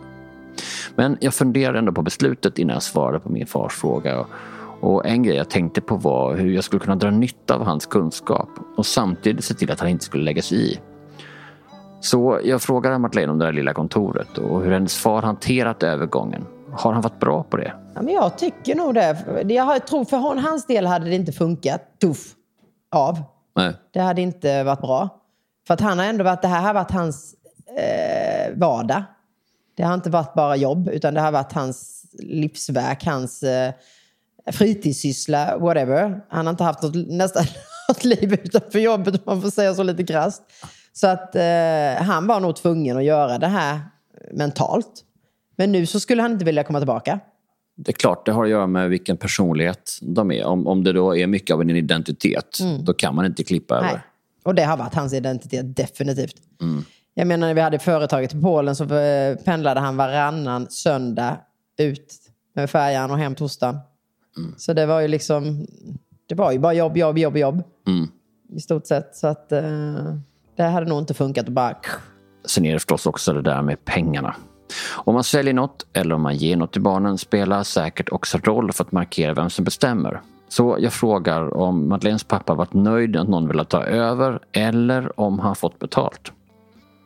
Men 0.96 1.16
jag 1.20 1.34
funderade 1.34 1.78
ändå 1.78 1.92
på 1.92 2.02
beslutet 2.02 2.58
innan 2.58 2.74
jag 2.74 2.82
svarade 2.82 3.20
på 3.20 3.28
min 3.32 3.46
fars 3.46 3.72
fråga. 3.72 4.24
Och 4.84 5.06
en 5.06 5.22
grej 5.22 5.36
jag 5.36 5.50
tänkte 5.50 5.80
på 5.80 5.96
var 5.96 6.36
hur 6.36 6.54
jag 6.54 6.64
skulle 6.64 6.80
kunna 6.80 6.96
dra 6.96 7.10
nytta 7.10 7.54
av 7.54 7.64
hans 7.64 7.86
kunskap 7.86 8.48
och 8.76 8.86
samtidigt 8.86 9.44
se 9.44 9.54
till 9.54 9.70
att 9.70 9.80
han 9.80 9.88
inte 9.88 10.04
skulle 10.04 10.24
lägga 10.24 10.42
sig 10.42 10.72
i. 10.72 10.80
Så 12.00 12.40
jag 12.44 12.62
frågade 12.62 12.98
Madeleine 12.98 13.32
om 13.32 13.38
det 13.38 13.44
där 13.44 13.52
lilla 13.52 13.74
kontoret 13.74 14.38
och 14.38 14.62
hur 14.62 14.72
hennes 14.72 14.96
far 14.96 15.22
hanterat 15.22 15.82
övergången. 15.82 16.46
Har 16.72 16.92
han 16.92 17.02
varit 17.02 17.20
bra 17.20 17.42
på 17.42 17.56
det? 17.56 17.74
Ja, 17.94 18.02
men 18.02 18.14
jag 18.14 18.38
tycker 18.38 18.74
nog 18.74 18.94
det. 18.94 19.44
Jag 19.48 19.86
tror 19.86 20.04
för 20.04 20.40
hans 20.40 20.66
del 20.66 20.86
hade 20.86 21.04
det 21.04 21.14
inte 21.14 21.32
funkat. 21.32 22.00
Tuff. 22.00 22.34
Av. 22.90 23.22
Nej. 23.56 23.72
Det 23.92 24.00
hade 24.00 24.22
inte 24.22 24.64
varit 24.64 24.80
bra. 24.80 25.08
För 25.66 25.74
att 25.74 25.80
han 25.80 25.98
har 25.98 26.06
ändå 26.06 26.24
varit, 26.24 26.42
det 26.42 26.48
här 26.48 26.62
har 26.62 26.74
varit 26.74 26.90
hans 26.90 27.34
eh, 27.76 28.58
vardag. 28.58 29.02
Det 29.76 29.82
har 29.82 29.94
inte 29.94 30.10
varit 30.10 30.34
bara 30.34 30.56
jobb, 30.56 30.88
utan 30.88 31.14
det 31.14 31.20
har 31.20 31.32
varit 31.32 31.52
hans 31.52 32.04
livsverk, 32.18 33.04
hans 33.04 33.42
eh, 33.42 33.72
fritidssyssla, 34.52 35.58
whatever. 35.58 36.20
Han 36.28 36.46
har 36.46 36.50
inte 36.50 36.64
haft 36.64 36.82
något, 36.82 36.94
nästan 37.08 37.44
något 37.88 38.04
liv 38.04 38.32
utanför 38.32 38.78
jobbet, 38.78 39.14
om 39.14 39.20
man 39.26 39.42
får 39.42 39.50
säga 39.50 39.74
så 39.74 39.82
lite 39.82 40.04
krasst. 40.04 40.42
Så 40.92 41.06
att 41.06 41.36
eh, 41.36 42.02
han 42.06 42.26
var 42.26 42.40
nog 42.40 42.56
tvungen 42.56 42.96
att 42.96 43.04
göra 43.04 43.38
det 43.38 43.46
här 43.46 43.80
mentalt. 44.32 45.04
Men 45.56 45.72
nu 45.72 45.86
så 45.86 46.00
skulle 46.00 46.22
han 46.22 46.32
inte 46.32 46.44
vilja 46.44 46.64
komma 46.64 46.80
tillbaka. 46.80 47.20
Det 47.76 47.90
är 47.90 47.92
klart, 47.92 48.26
det 48.26 48.32
har 48.32 48.44
att 48.44 48.50
göra 48.50 48.66
med 48.66 48.90
vilken 48.90 49.16
personlighet 49.16 49.98
de 50.02 50.32
är. 50.32 50.44
Om, 50.44 50.66
om 50.66 50.84
det 50.84 50.92
då 50.92 51.16
är 51.16 51.26
mycket 51.26 51.54
av 51.54 51.60
en 51.60 51.70
identitet, 51.70 52.58
då 52.80 52.94
kan 52.94 53.14
man 53.14 53.26
inte 53.26 53.44
klippa 53.44 53.80
Nej. 53.80 53.90
över. 53.90 54.02
Och 54.44 54.54
det 54.54 54.62
har 54.62 54.76
varit 54.76 54.94
hans 54.94 55.12
identitet, 55.12 55.76
definitivt. 55.76 56.36
Jag 57.14 57.26
menar 57.26 57.46
när 57.46 57.54
vi 57.54 57.60
hade 57.60 57.78
företaget 57.78 58.34
i 58.34 58.40
Polen 58.40 58.76
så 58.76 58.94
eh, 58.94 59.36
pendlade 59.36 59.80
han 59.80 59.96
varannan 59.96 60.66
söndag 60.70 61.38
ut 61.78 62.14
med 62.54 62.70
färjan 62.70 63.10
och 63.10 63.18
hem 63.18 63.34
torsdagen. 63.34 63.78
Så 64.56 64.72
det 64.72 64.86
var 64.86 65.00
ju 65.00 65.08
liksom, 65.08 65.66
det 66.28 66.34
var 66.34 66.52
ju 66.52 66.58
bara 66.58 66.74
jobb, 66.74 66.96
jobb, 66.96 67.18
jobb, 67.18 67.36
jobb. 67.36 67.62
Mm. 67.86 68.08
I 68.52 68.60
stort 68.60 68.86
sett. 68.86 69.16
Så 69.16 69.26
att 69.26 69.52
eh, 69.52 70.14
det 70.56 70.62
hade 70.62 70.86
nog 70.86 70.98
inte 70.98 71.14
funkat 71.14 71.46
att 71.46 71.52
bara... 71.52 71.76
Sen 72.44 72.64
är 72.64 72.72
det 72.72 72.78
förstås 72.78 73.06
också 73.06 73.32
det 73.32 73.42
där 73.42 73.62
med 73.62 73.84
pengarna. 73.84 74.36
Om 74.92 75.14
man 75.14 75.24
säljer 75.24 75.54
något 75.54 75.86
eller 75.92 76.14
om 76.14 76.22
man 76.22 76.36
ger 76.36 76.56
något 76.56 76.72
till 76.72 76.82
barnen 76.82 77.18
spelar 77.18 77.62
säkert 77.62 78.08
också 78.12 78.38
roll 78.38 78.72
för 78.72 78.84
att 78.84 78.92
markera 78.92 79.34
vem 79.34 79.50
som 79.50 79.64
bestämmer. 79.64 80.20
Så 80.48 80.76
jag 80.80 80.92
frågar 80.92 81.56
om 81.56 81.88
Madeleines 81.88 82.24
pappa 82.24 82.54
varit 82.54 82.72
nöjd 82.72 83.16
att 83.16 83.28
någon 83.28 83.48
ville 83.48 83.64
ta 83.64 83.82
över 83.84 84.40
eller 84.52 85.20
om 85.20 85.38
han 85.38 85.56
fått 85.56 85.78
betalt. 85.78 86.32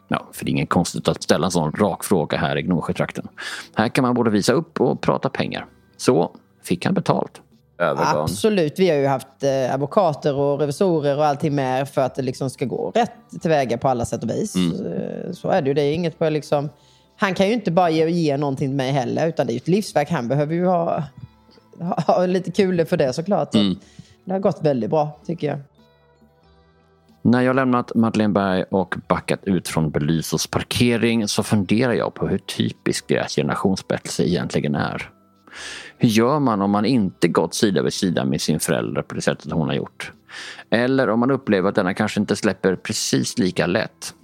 Ja, 0.09 0.29
för 0.33 0.45
det 0.45 0.51
är 0.51 0.53
inget 0.53 0.69
konstigt 0.69 1.09
att 1.09 1.23
ställa 1.23 1.47
en 1.47 1.51
sån 1.51 1.73
rak 1.73 2.05
fråga 2.05 2.39
här 2.39 2.57
i 2.57 2.63
Gnosjötrakten. 2.63 3.29
Här 3.75 3.89
kan 3.89 4.03
man 4.03 4.15
både 4.15 4.31
visa 4.31 4.53
upp 4.53 4.81
och 4.81 5.01
prata 5.01 5.29
pengar. 5.29 5.67
Så 5.97 6.37
fick 6.69 6.85
han 6.85 6.95
betalt. 6.95 7.41
Övergång. 7.79 8.23
Absolut. 8.23 8.79
Vi 8.79 8.89
har 8.91 8.97
ju 8.97 9.07
haft 9.07 9.43
eh, 9.43 9.75
advokater 9.75 10.35
och 10.35 10.61
revisorer 10.61 11.17
och 11.17 11.27
allting 11.27 11.55
med 11.55 11.89
för 11.89 12.01
att 12.03 12.15
det 12.15 12.23
liksom 12.23 12.51
ska 12.51 12.65
gå 12.65 12.91
rätt 12.95 13.13
tillväga 13.41 13.79
på 13.79 13.89
alla 13.89 14.05
sätt 14.05 14.23
och 14.23 14.31
vis. 14.31 14.57
Eh, 14.57 15.33
Så 15.33 15.49
är 15.49 15.63
det 15.63 15.69
ju. 15.69 15.75
Det 15.75 15.83
är 15.83 15.95
inget 15.95 16.19
på 16.19 16.29
liksom... 16.29 16.69
Han 17.17 17.35
kan 17.35 17.47
ju 17.47 17.53
inte 17.53 17.71
bara 17.71 17.91
ge, 17.91 18.09
ge 18.11 18.37
någonting 18.37 18.69
till 18.69 18.77
mig 18.77 18.93
heller, 18.93 19.29
utan 19.29 19.47
det 19.47 19.53
är 19.53 19.55
ju 19.55 19.59
ett 19.59 19.69
livsverk. 19.69 20.11
Han 20.11 20.29
behöver 20.29 20.55
ju 20.55 20.67
ha, 20.67 21.03
ha, 21.81 22.01
ha 22.07 22.27
lite 22.27 22.51
kul 22.51 22.87
för 22.87 22.97
det 22.97 23.13
såklart. 23.13 23.53
Så 23.53 23.75
Det 24.25 24.33
har 24.33 24.39
gått 24.39 24.63
väldigt 24.63 24.91
bra, 24.91 25.19
tycker 25.27 25.47
jag. 25.47 25.59
När 27.23 27.41
jag 27.41 27.57
lämnat 27.57 27.95
Madeleine 27.95 28.33
Berg 28.35 28.65
och 28.71 28.95
backat 29.09 29.45
ut 29.45 29.69
från 29.69 29.91
Belysos 29.91 30.47
parkering 30.47 31.29
så 31.29 31.43
funderar 31.43 31.93
jag 31.93 32.15
på 32.15 32.29
hur 32.29 32.39
typisk 32.39 33.09
deras 33.09 33.35
generationsberättelse 33.37 34.29
egentligen 34.29 34.75
är. 34.75 35.11
Hur 35.99 36.09
gör 36.09 36.39
man 36.39 36.63
om 36.63 36.71
man 36.71 36.85
inte 36.85 37.29
gått 37.29 37.55
sida 37.55 37.83
vid 37.83 37.93
sida 37.93 38.25
med 38.25 38.41
sin 38.41 38.61
förälder 38.61 39.03
på 39.03 39.15
det 39.15 39.21
sättet 39.21 39.53
hon 39.53 39.69
har 39.69 39.75
gjort? 39.75 40.13
Eller 40.71 41.11
om 41.11 41.21
man 41.21 41.31
upplever 41.31 41.69
att 41.69 41.75
denna 41.75 41.95
kanske 41.95 42.21
inte 42.21 42.37
släpper 42.37 42.77
precis 42.77 43.39
lika 43.39 43.67
lätt. 43.67 44.15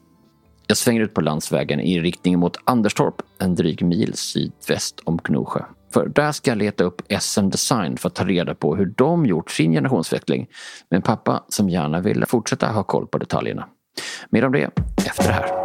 Jag 0.67 0.77
svänger 0.77 1.01
ut 1.01 1.15
på 1.15 1.21
landsvägen 1.21 1.81
i 1.81 2.01
riktning 2.01 2.39
mot 2.39 2.57
Anderstorp, 2.65 3.23
en 3.39 3.55
dryg 3.55 3.85
mil 3.85 4.15
sydväst 4.15 5.01
om 5.05 5.19
Gnosjö. 5.25 5.65
För 5.93 6.09
där 6.09 6.33
ska 6.33 6.51
jag 6.51 6.59
leta 6.59 6.85
upp 6.85 7.03
SM 7.21 7.49
Design 7.49 7.97
för 7.97 8.09
att 8.09 8.15
ta 8.15 8.25
reda 8.25 8.55
på 8.55 8.77
hur 8.77 8.87
de 8.97 9.27
gjort 9.27 9.51
sin 9.51 9.73
generationsväxling 9.73 10.47
med 10.91 10.97
en 10.97 11.03
pappa 11.03 11.45
som 11.49 11.69
gärna 11.69 12.01
vill 12.01 12.25
fortsätta 12.27 12.67
ha 12.67 12.83
koll 12.83 13.07
på 13.07 13.19
detaljerna. 13.19 13.69
Mer 14.31 14.45
om 14.45 14.53
det 14.53 14.71
efter 15.07 15.29
det 15.29 15.33
här. 15.33 15.64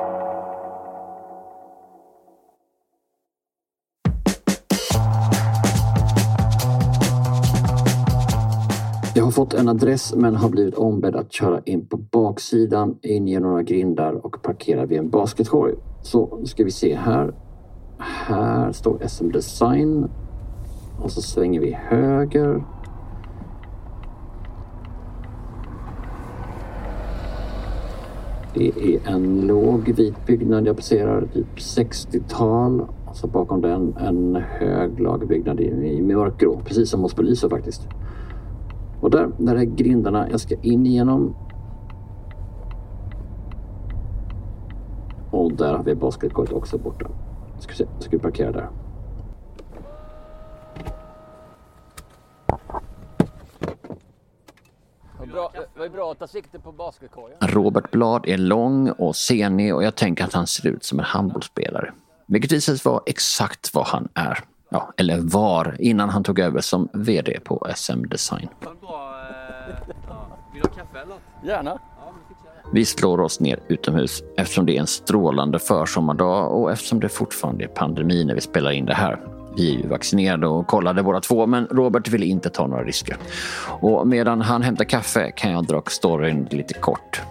Jag 9.20 9.26
har 9.26 9.32
fått 9.32 9.54
en 9.54 9.70
adress 9.70 10.14
men 10.16 10.36
har 10.36 10.50
blivit 10.50 10.76
ombedd 10.76 11.16
att 11.16 11.34
köra 11.34 11.62
in 11.66 11.86
på 11.86 11.98
baksidan, 11.98 12.98
in 13.02 13.28
genom 13.28 13.50
några 13.50 13.64
grindar 13.64 14.26
och 14.26 14.42
parkera 14.42 14.86
vid 14.86 15.00
en 15.00 15.10
basketkorg. 15.10 15.74
Så 16.02 16.38
nu 16.40 16.46
ska 16.46 16.64
vi 16.64 16.72
se 16.72 16.96
här. 16.96 17.34
Här 17.98 18.72
står 18.72 19.08
SM 19.08 19.32
Design. 19.32 20.10
Och 21.04 21.12
så 21.12 21.22
svänger 21.22 21.60
vi 21.60 21.72
höger. 21.72 22.64
Det 28.54 28.68
är 28.68 29.08
en 29.08 29.48
låg 29.48 29.92
vit 29.96 30.26
byggnad 30.26 30.68
jag 30.68 30.76
passerar, 30.76 31.28
typ 31.34 31.58
60-tal. 31.58 32.82
Och 33.06 33.16
så 33.16 33.28
bakom 33.28 33.62
den 33.62 33.96
en 33.98 34.36
hög 34.36 35.00
lagerbyggnad 35.00 35.60
i, 35.60 36.02
mörkgrå, 36.02 36.62
precis 36.66 36.90
som 36.90 37.02
hos 37.02 37.16
Belyso 37.16 37.50
faktiskt. 37.50 37.88
Och 39.02 39.10
där, 39.10 39.32
där 39.38 39.56
är 39.56 39.64
grindarna 39.64 40.30
jag 40.30 40.40
ska 40.40 40.56
in 40.62 40.86
igenom. 40.86 41.36
Och 45.32 45.54
där 45.54 45.74
har 45.74 45.84
vi 45.84 45.96
basketkorget 45.96 46.54
också 46.54 46.78
borta. 46.78 47.08
Ska 47.60 47.72
vi 47.72 47.76
se, 47.76 47.86
ska 48.00 48.10
vi 48.12 48.20
parkera 48.20 48.52
där. 48.52 48.70
Bra, 55.32 55.52
det 55.54 55.80
var 55.80 55.86
ju 55.86 55.92
bra 55.92 56.12
att 56.12 56.20
ta 56.20 56.28
sikte 56.28 56.60
på 56.60 56.72
basketkorgen. 56.72 57.38
Robert 57.42 57.92
Blad 57.92 58.28
är 58.28 58.38
lång 58.38 58.90
och 58.90 59.16
senig 59.16 59.76
och 59.76 59.84
jag 59.84 59.96
tänker 59.96 60.24
att 60.24 60.34
han 60.34 60.48
ser 60.48 60.68
ut 60.68 60.84
som 60.84 61.00
en 61.00 61.06
handbollsspelare. 61.06 61.94
Vilket 62.28 62.52
visar 62.52 62.76
sig 62.76 62.92
vara 62.92 63.02
exakt 63.06 63.74
vad 63.74 63.88
han 63.88 64.08
är. 64.14 64.44
Ja, 64.70 64.94
eller 64.98 65.20
var 65.20 65.76
innan 65.80 66.10
han 66.10 66.24
tog 66.24 66.40
över 66.40 66.62
som 66.62 66.90
VD 66.94 67.40
på 67.44 67.68
SM 67.76 68.04
Design. 68.10 68.50
Vill 70.54 70.62
du 70.62 70.68
ha 70.68 70.76
kaffe 70.76 71.00
eller 71.00 71.06
något? 71.06 71.22
Gärna. 71.44 71.80
Vi 72.74 72.86
slår 72.86 73.20
oss 73.20 73.40
ner 73.40 73.60
utomhus 73.68 74.24
eftersom 74.38 74.66
det 74.66 74.76
är 74.76 74.80
en 74.80 74.88
strålande 74.88 75.60
försommardag 75.60 76.52
och 76.52 76.72
eftersom 76.72 77.00
det 77.00 77.10
fortfarande 77.10 77.64
är 77.64 77.68
pandemi 77.68 78.26
när 78.26 78.36
vi 78.36 78.42
spelar 78.42 78.72
in 78.72 78.86
det 78.86 78.94
här. 78.94 79.20
Vi 79.56 79.76
är 79.76 79.80
ju 79.80 79.88
vaccinerade 79.88 80.48
och 80.48 80.68
kollade 80.68 81.04
båda 81.04 81.22
två, 81.22 81.46
men 81.46 81.68
Robert 81.68 82.08
ville 82.08 82.26
inte 82.26 82.50
ta 82.50 82.68
några 82.68 82.84
risker. 82.84 83.18
Och 83.82 84.08
medan 84.08 84.42
han 84.42 84.62
hämtar 84.62 84.86
kaffe 84.86 85.32
kan 85.32 85.52
jag 85.52 85.66
dra 85.66 85.82
storyn 85.88 86.48
lite 86.52 86.74
kort. 86.74 87.22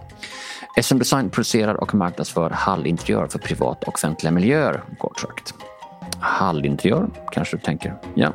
SM 0.83 0.99
Design 0.99 1.31
producerar 1.31 1.75
och 1.75 1.95
marknadsför 1.95 2.51
hallinteriör 2.51 3.27
för 3.27 3.39
privata 3.39 3.87
och 3.87 3.95
offentliga 3.95 4.33
miljöer, 4.33 4.83
kort 4.99 5.21
sagt. 5.21 5.55
Hallinteriör, 6.21 7.09
kanske 7.33 7.57
du 7.57 7.61
tänker? 7.61 7.95
Ja. 8.15 8.33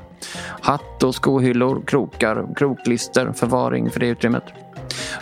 Hatt 0.61 1.03
och 1.03 1.15
skohyllor, 1.15 1.81
krokar, 1.85 2.47
kroklister, 2.55 3.31
förvaring 3.31 3.89
för 3.89 3.99
det 3.99 4.07
utrymmet. 4.07 4.43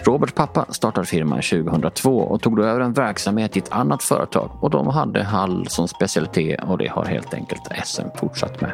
Roberts 0.04 0.34
pappa 0.34 0.66
startade 0.70 1.08
firman 1.08 1.42
2002 1.42 2.18
och 2.18 2.42
tog 2.42 2.58
då 2.58 2.64
över 2.64 2.80
en 2.80 2.94
verksamhet 2.94 3.56
i 3.56 3.60
ett 3.60 3.72
annat 3.72 4.04
företag 4.04 4.52
och 4.60 4.70
de 4.70 4.88
hade 4.88 5.24
hall 5.24 5.68
som 5.68 5.88
specialitet 5.88 6.60
och 6.64 6.78
det 6.78 6.88
har 6.88 7.06
helt 7.06 7.34
enkelt 7.34 7.62
SM 7.86 8.08
fortsatt 8.16 8.62
med. 8.62 8.72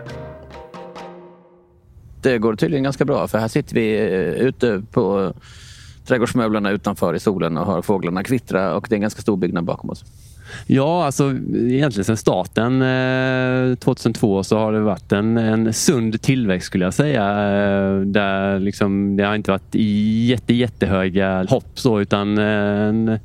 Det 2.22 2.38
går 2.38 2.56
tydligen 2.56 2.84
ganska 2.84 3.06
bra 3.06 3.28
för 3.28 3.38
här 3.38 3.48
sitter 3.48 3.76
vi 3.76 3.96
eh, 3.96 4.48
ute 4.48 4.84
på 4.92 5.24
eh, 5.24 5.32
trädgårdsmöblerna 6.06 6.72
utanför 6.72 7.14
i 7.14 7.20
solen 7.20 7.58
och 7.58 7.66
hör 7.66 7.82
fåglarna 7.82 8.24
kvittra 8.24 8.76
och 8.76 8.86
det 8.90 8.94
är 8.94 8.98
en 8.98 9.02
ganska 9.02 9.22
stor 9.22 9.38
byggnad 9.38 9.66
bakom 9.66 9.90
oss. 9.90 10.04
Ja, 10.68 11.06
alltså 11.06 11.30
egentligen 11.56 12.06
sedan 12.06 12.18
starten 12.18 12.82
eh, 12.82 13.76
2002 13.76 14.44
så 14.44 14.58
har 14.58 14.74
det 14.74 14.80
varit 14.80 15.12
en, 15.12 15.38
en 15.38 15.74
sund 15.74 16.22
tillväxt 16.22 16.68
skulle 16.68 16.86
jag 16.86 16.94
säga. 16.94 17.24
Eh, 17.24 18.00
där 18.00 18.60
liksom, 18.60 19.18
det 19.18 19.24
har 19.24 19.36
inte 19.36 19.52
varit 19.52 19.76
jätte, 20.30 20.54
jättehöga 20.54 21.46
hopp 21.50 21.80
så 21.80 22.02
utan 22.02 22.38
eh, 22.38 22.44
en 22.46 23.20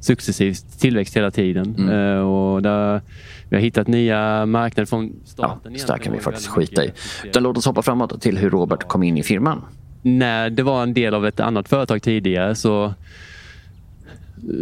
successiv 0.00 0.54
tillväxt 0.78 1.16
hela 1.16 1.30
tiden. 1.30 1.74
Mm. 1.78 1.90
Eh, 1.90 2.18
och 2.18 2.62
där, 2.62 3.00
vi 3.48 3.56
har 3.56 3.62
hittat 3.62 3.86
nya 3.86 4.46
marknader 4.46 4.86
från 4.86 5.12
staten. 5.24 5.72
Ja, 5.72 5.78
så 5.78 5.92
där 5.92 5.98
kan 5.98 6.12
vi 6.12 6.20
faktiskt 6.20 6.48
skita 6.48 6.84
i. 6.84 6.92
Utan 7.24 7.42
låt 7.42 7.56
oss 7.56 7.66
hoppa 7.66 7.82
framåt 7.82 8.22
till 8.22 8.38
hur 8.38 8.50
Robert 8.50 8.88
kom 8.88 9.02
in 9.02 9.16
i 9.16 9.22
firman. 9.22 9.64
när 10.02 10.50
det 10.50 10.62
var 10.62 10.82
en 10.82 10.94
del 10.94 11.14
av 11.14 11.26
ett 11.26 11.40
annat 11.40 11.68
företag 11.68 12.02
tidigare 12.02 12.54
så 12.54 12.94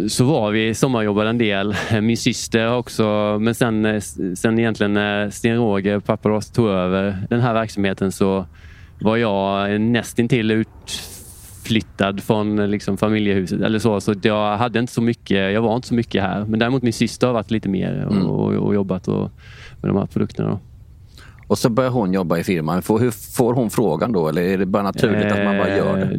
så 0.08 0.24
var 0.24 0.50
vi 0.50 0.74
sommarjobbade 0.74 1.30
en 1.30 1.38
del. 1.38 1.74
Min 2.02 2.16
syster 2.16 2.72
också. 2.76 3.36
Men 3.40 3.54
sen, 3.54 4.00
sen 4.36 4.58
egentligen 4.58 4.92
när 4.94 5.30
Sten-Roger, 5.30 6.00
pappa 6.00 6.28
Ross, 6.28 6.50
tog 6.50 6.68
över 6.68 7.16
den 7.30 7.40
här 7.40 7.54
verksamheten 7.54 8.12
så 8.12 8.46
var 9.00 9.16
jag 9.16 9.80
nästintill 9.80 10.50
utflyttad 10.50 12.22
från 12.22 12.70
liksom 12.70 12.96
familjehuset. 12.96 13.60
Eller 13.60 13.78
så, 13.78 14.00
så 14.00 14.14
jag 14.22 14.56
hade 14.56 14.78
inte 14.78 14.92
så 14.92 15.02
mycket, 15.02 15.52
jag 15.54 15.62
var 15.62 15.76
inte 15.76 15.88
så 15.88 15.94
mycket 15.94 16.22
här. 16.22 16.44
Men 16.44 16.58
däremot 16.58 16.82
min 16.82 16.92
syster 16.92 17.26
har 17.26 17.34
varit 17.34 17.50
lite 17.50 17.68
mer 17.68 18.04
och, 18.06 18.12
Mm. 18.12 18.26
och, 18.26 18.52
och 18.52 18.74
jobbat 18.74 19.08
och, 19.08 19.30
med 19.80 19.90
de 19.90 19.96
här 19.96 20.06
produkterna. 20.06 20.48
Då. 20.48 20.58
Och 21.48 21.58
så 21.58 21.68
börjar 21.68 21.90
hon 21.90 22.12
jobba 22.12 22.38
i 22.38 22.44
firman. 22.44 22.82
Får, 22.82 22.98
hur 22.98 23.10
får 23.36 23.54
hon 23.54 23.70
frågan 23.70 24.12
då? 24.12 24.28
Eller 24.28 24.42
är 24.42 24.58
det 24.58 24.66
bara 24.66 24.82
naturligt 24.82 25.32
att 25.32 25.44
man 25.44 25.56
bara 25.58 25.76
gör 25.76 25.98
Eh, 25.98 26.08
det? 26.08 26.18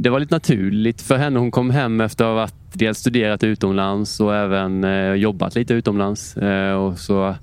Det 0.00 0.10
var 0.10 0.20
lite 0.20 0.34
naturligt 0.34 1.02
för 1.02 1.16
henne. 1.16 1.38
Hon 1.38 1.50
kom 1.50 1.70
hem 1.70 2.00
efter 2.00 2.24
att 2.24 2.28
ha 2.28 2.34
varit, 2.34 2.54
dels 2.72 2.98
studerat 2.98 3.44
utomlands 3.44 4.20
och 4.20 4.36
även 4.36 4.84
eh, 4.84 5.12
jobbat 5.12 5.54
lite 5.54 5.74
utomlands. 5.74 6.36
Eh, 6.36 6.74
och 6.74 6.98
så, 6.98 7.34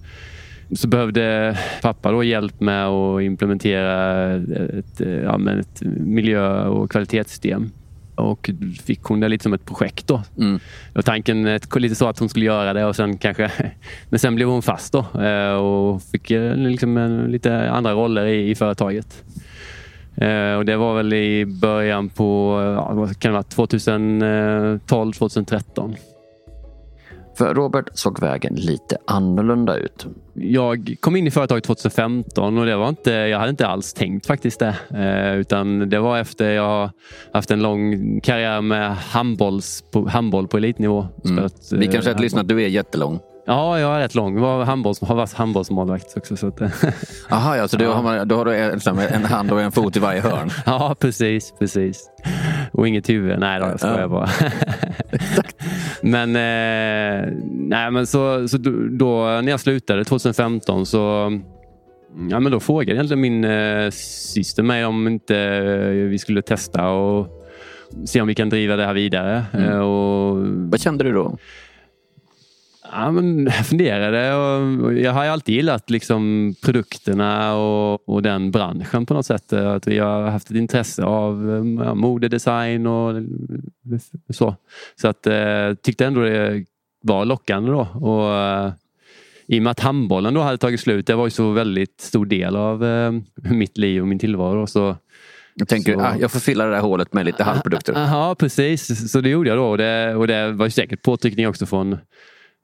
så 0.76 0.88
behövde 0.88 1.58
pappa 1.82 2.12
då 2.12 2.24
hjälp 2.24 2.60
med 2.60 2.88
att 2.88 3.22
implementera 3.22 4.32
ett, 4.80 5.02
eh, 5.02 5.10
ja, 5.10 5.40
ett 5.60 5.82
miljö 5.98 6.66
och 6.66 6.92
kvalitetssystem. 6.92 7.72
Och 8.16 8.50
fick 8.84 9.02
hon 9.02 9.20
det 9.20 9.28
lite 9.28 9.44
som 9.44 9.54
ett 9.54 9.66
projekt 9.66 10.08
då. 10.08 10.24
Mm. 10.38 10.60
Och 10.94 11.06
tanken 11.06 11.46
ett, 11.46 11.76
lite 11.76 11.96
så 11.96 12.08
att 12.08 12.20
hon 12.20 12.30
skulle 12.30 12.46
göra 12.46 12.74
det 12.74 12.86
och 12.86 12.96
sen 12.96 13.18
kanske... 13.18 13.52
Men 14.10 14.20
sen 14.20 14.36
blev 14.36 14.48
hon 14.48 14.62
fast 14.62 14.94
då 14.94 15.22
eh, 15.22 15.54
och 15.54 16.02
fick 16.02 16.32
eh, 16.32 16.56
liksom 16.56 16.98
en, 16.98 17.24
lite 17.32 17.70
andra 17.70 17.92
roller 17.92 18.26
i, 18.26 18.50
i 18.50 18.56
företaget. 18.56 19.24
Eh, 20.17 20.53
och 20.57 20.65
det 20.65 20.77
var 20.77 20.95
väl 20.95 21.13
i 21.13 21.45
början 21.45 22.10
på 22.10 22.60
ja, 22.75 23.10
kan 23.19 23.31
det 23.31 23.34
vara, 23.34 23.43
2012, 23.43 25.12
2013. 25.13 25.95
För 27.38 27.53
Robert 27.53 27.86
såg 27.93 28.19
vägen 28.19 28.55
lite 28.55 28.98
annorlunda 29.07 29.77
ut. 29.77 30.07
Jag 30.34 30.95
kom 31.00 31.15
in 31.15 31.27
i 31.27 31.31
företaget 31.31 31.63
2015 31.63 32.57
och 32.57 32.65
det 32.65 32.75
var 32.75 32.89
inte, 32.89 33.12
jag 33.12 33.39
hade 33.39 33.50
inte 33.50 33.67
alls 33.67 33.93
tänkt 33.93 34.25
faktiskt 34.25 34.60
det. 34.60 34.75
Eh, 34.89 35.39
utan 35.39 35.89
det 35.89 36.00
var 36.00 36.17
efter 36.17 36.50
jag 36.50 36.89
haft 37.34 37.51
en 37.51 37.62
lång 37.62 38.22
karriär 38.22 38.62
med 38.62 38.95
handbolls, 38.95 39.84
på, 39.91 40.10
handboll 40.10 40.48
på 40.48 40.57
elitnivå. 40.57 41.00
Mm. 41.25 41.50
Spelat, 41.50 41.72
Vi 41.72 41.88
kan 41.88 42.01
säga 42.01 42.12
eh, 42.12 42.15
att 42.15 42.22
lyssna 42.22 42.41
att 42.41 42.48
du 42.48 42.63
är 42.63 42.67
jättelång. 42.67 43.19
Ja, 43.48 43.80
jag 43.80 43.96
är 43.96 44.00
rätt 44.00 44.16
lång. 44.16 44.36
Jag 44.36 44.42
var 44.42 44.66
handbolls, 44.66 45.02
har 45.02 45.16
varit 45.16 45.34
handbollsmålvakt 45.34 46.18
också. 46.18 46.38
Så 46.38 46.48
att, 46.48 46.60
Jaha, 47.30 47.58
ja, 47.58 47.68
så 47.68 47.78
då 47.78 47.92
har, 47.92 48.04
man, 48.04 48.28
då 48.28 48.36
har 48.36 48.46
du 48.46 48.56
en, 48.56 48.80
en 49.14 49.25
hand 49.25 49.52
och 49.52 49.62
en 49.62 49.72
fot 49.72 49.96
i 49.96 50.00
varje 50.00 50.22
hörn. 50.22 50.50
ja, 50.66 50.96
precis. 51.00 51.54
precis. 51.60 52.10
Och 52.72 52.88
inget 52.88 53.10
huvud. 53.10 53.40
Nej 53.40 53.60
då, 53.60 53.66
jag 53.66 53.80
skojar 53.80 54.00
Ja. 54.00 54.08
bara. 54.08 54.30
men 56.02 56.30
eh, 56.36 57.34
nej, 57.52 57.92
men 57.92 58.08
så, 58.08 58.48
så 58.48 58.58
då, 58.92 59.24
när 59.25 59.50
jag 59.50 59.60
slutade 59.60 60.04
2015 60.04 60.86
så 60.86 61.32
Ja, 62.30 62.40
men 62.40 62.52
då 62.52 62.60
frågade 62.60 62.92
egentligen 62.92 63.22
min 63.22 63.44
eh, 63.44 63.90
syster 63.92 64.64
mig 64.64 64.86
om 64.86 65.08
inte 65.08 65.38
eh, 65.38 65.90
vi 65.90 66.18
skulle 66.20 66.42
testa 66.42 66.90
och 66.90 67.28
se 68.06 68.22
om 68.22 68.28
vi 68.28 68.36
kan 68.36 68.50
driva 68.50 68.75
det 68.75 68.86
här 68.86 68.94
vidare. 68.94 69.44
Eh, 69.54 69.80
och 69.80 70.48
Vad 70.48 70.80
kände 70.82 71.04
du 71.04 71.14
då? 71.14 71.38
Ja, 72.98 73.12
men 73.12 73.46
jag 73.46 73.66
funderade 73.66 74.36
och 74.36 74.94
jag 74.94 75.12
har 75.12 75.24
ju 75.24 75.30
alltid 75.30 75.56
gillat 75.56 75.90
liksom 75.90 76.54
produkterna 76.64 77.56
och, 77.56 78.10
och 78.10 78.22
den 78.22 78.52
branschen 78.52 79.06
på 79.06 79.14
något 79.14 79.25
sätt. 79.25 79.54
Att 79.54 79.88
vi 79.88 79.98
har 80.00 80.22
haft 80.30 80.50
ett 80.50 80.56
intresse 80.56 81.04
av 81.04 81.46
ja, 81.86 81.94
modedesign 81.96 82.88
och 82.88 83.24
så. 84.30 84.56
Så 85.02 85.08
att 85.08 85.28
eh, 85.28 85.74
tyckte 85.82 86.06
ändå 86.06 86.22
det 86.22 86.66
var 87.04 87.25
lockande 87.25 87.72
då. 87.72 87.88
Och, 87.94 88.34
eh, 88.34 88.72
I 89.48 89.60
och 89.60 89.64
med 89.64 89.72
att 89.72 89.80
handbollen 89.80 90.34
då 90.34 90.42
hade 90.42 90.58
tagit 90.58 90.80
slut, 90.80 91.08
det 91.08 91.16
var 91.16 91.25
ju 91.25 91.32
så 91.32 91.52
väldigt 91.52 92.02
stor 92.02 92.25
del 92.25 92.56
av 92.56 92.86
eh, 92.86 93.12
mitt 93.52 93.78
liv 93.78 94.02
och 94.02 94.08
min 94.08 94.20
tillvaro. 94.20 94.68
Så, 94.68 94.96
Jag 95.54 95.68
tänker, 95.68 95.94
Så- 95.94 96.00
ah, 96.02 96.16
jag 96.20 96.32
får 96.32 96.40
fylla 96.40 96.66
det 96.66 96.72
där 96.72 96.82
hålet 96.82 97.14
med 97.14 97.25
lite 97.25 97.44
halvprodukter. 97.44 97.94
Ja, 97.98 98.36
precis. 98.40 99.12
Så 99.12 99.22
det 99.22 99.30
gjorde 99.30 99.50
jag 99.50 99.58
då. 99.58 99.66
Och 99.66 99.78
det, 99.78 100.16
och 100.16 100.28
det 100.28 100.52
var 100.52 100.66
ju 100.66 100.72
säkert 100.72 101.02
påtryckning 101.02 101.48
också 101.48 101.66
från, 101.66 101.98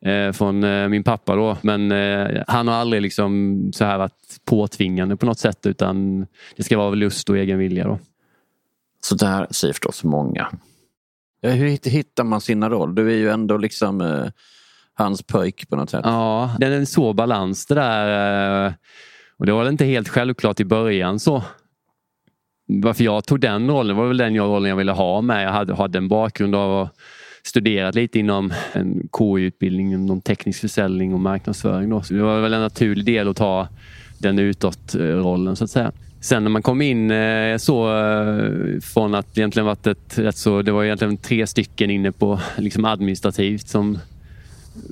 eh, 0.05 0.31
från 0.31 0.63
eh, 0.63 0.88
min 0.88 1.03
pappa. 1.03 1.36
då. 1.36 1.58
Men 1.62 1.91
eh, 1.91 2.43
han 2.48 2.67
har 2.67 2.75
aldrig 2.75 3.01
liksom 3.01 3.62
så 3.74 3.86
här 3.86 3.98
varit 3.98 4.39
påtvingande 4.46 5.15
på 5.17 5.25
något 5.25 5.39
sätt. 5.39 5.65
Utan 5.65 6.25
det 6.55 6.63
ska 6.63 6.77
vara 6.77 6.88
av 6.88 6.96
lust 6.98 7.29
och 7.29 7.38
egen 7.38 7.58
vilja. 7.60 7.84
Då. 7.88 8.00
Så 9.05 9.15
där 9.15 9.48
säger 9.51 9.74
förstås 9.74 10.03
många. 10.03 10.48
Ja, 11.41 11.50
hur 11.50 11.67
hitt- 11.67 11.88
hittar 11.88 12.24
man 12.24 12.41
sina 12.41 12.70
roll? 12.70 12.96
Du 12.96 13.12
är 13.12 13.15
ju 13.17 13.29
ändå 13.29 13.58
liksom 13.58 14.01
eh, 14.01 14.25
hans 14.93 15.24
pojk 15.24 15.70
på 15.70 15.75
något 15.75 15.89
sätt. 15.89 16.01
Ja, 16.03 16.55
det 16.60 16.65
är 16.67 16.72
en 16.72 16.86
svår 16.86 17.13
balans 17.13 17.65
det 17.65 17.75
där. 17.75 18.65
eh, 18.67 18.74
Och 19.38 19.46
det 19.46 19.51
var 19.51 19.63
väl 19.63 19.72
inte 19.72 19.86
helt 19.86 20.10
självklart 20.10 20.60
i 20.60 20.65
början 20.65 21.20
så. 21.20 21.43
Varför 22.67 23.03
jag 23.03 23.25
tog 23.25 23.39
den 23.39 23.70
rollen 23.72 23.96
var 23.96 24.08
väl 24.08 24.17
den 24.17 24.36
jag- 24.36 24.46
rollen 24.48 24.70
jag 24.70 24.75
ville 24.75 24.91
ha 24.91 25.22
med. 25.22 25.46
Jag 25.46 25.51
hade, 25.51 25.75
hade 25.75 25.98
en 25.98 26.08
bakgrund 26.08 26.55
av 26.55 26.81
att 26.81 26.96
studerat 27.44 27.96
lite 27.96 28.20
inom 28.20 28.54
en 28.74 29.10
KI-utbildning 29.18 29.94
inom 29.94 30.22
teknisk 30.22 30.62
försäljning 30.62 31.14
och 31.14 31.20
marknadsföring. 31.20 31.90
Då. 31.90 32.02
Så 32.02 32.14
det 32.14 32.22
var 32.22 32.42
väl 32.42 32.54
en 32.54 32.62
naturlig 32.62 33.06
del 33.06 33.28
att 33.28 33.38
ta 33.38 33.68
den 34.18 34.40
utåt-rollen 34.40 35.56
så 35.56 35.64
att 35.64 35.70
säga. 35.70 35.92
Sen 36.22 36.44
när 36.44 36.50
man 36.50 36.62
kom 36.62 36.82
in 36.82 37.12
eh, 37.12 37.58
så 37.58 38.00
eh, 38.00 38.80
från 38.82 39.16
att 39.16 39.38
egentligen 39.38 39.66
varit 39.66 39.88
ett 39.88 40.18
rätt 40.18 40.38
så, 40.38 40.62
det 40.62 40.72
var 40.72 40.84
egentligen 40.84 41.18
tre 41.18 41.48
stycken 41.48 41.90
inne 41.90 42.12
på 42.12 42.40
liksom 42.58 42.86
administrativt 42.86 43.68
som 43.68 43.98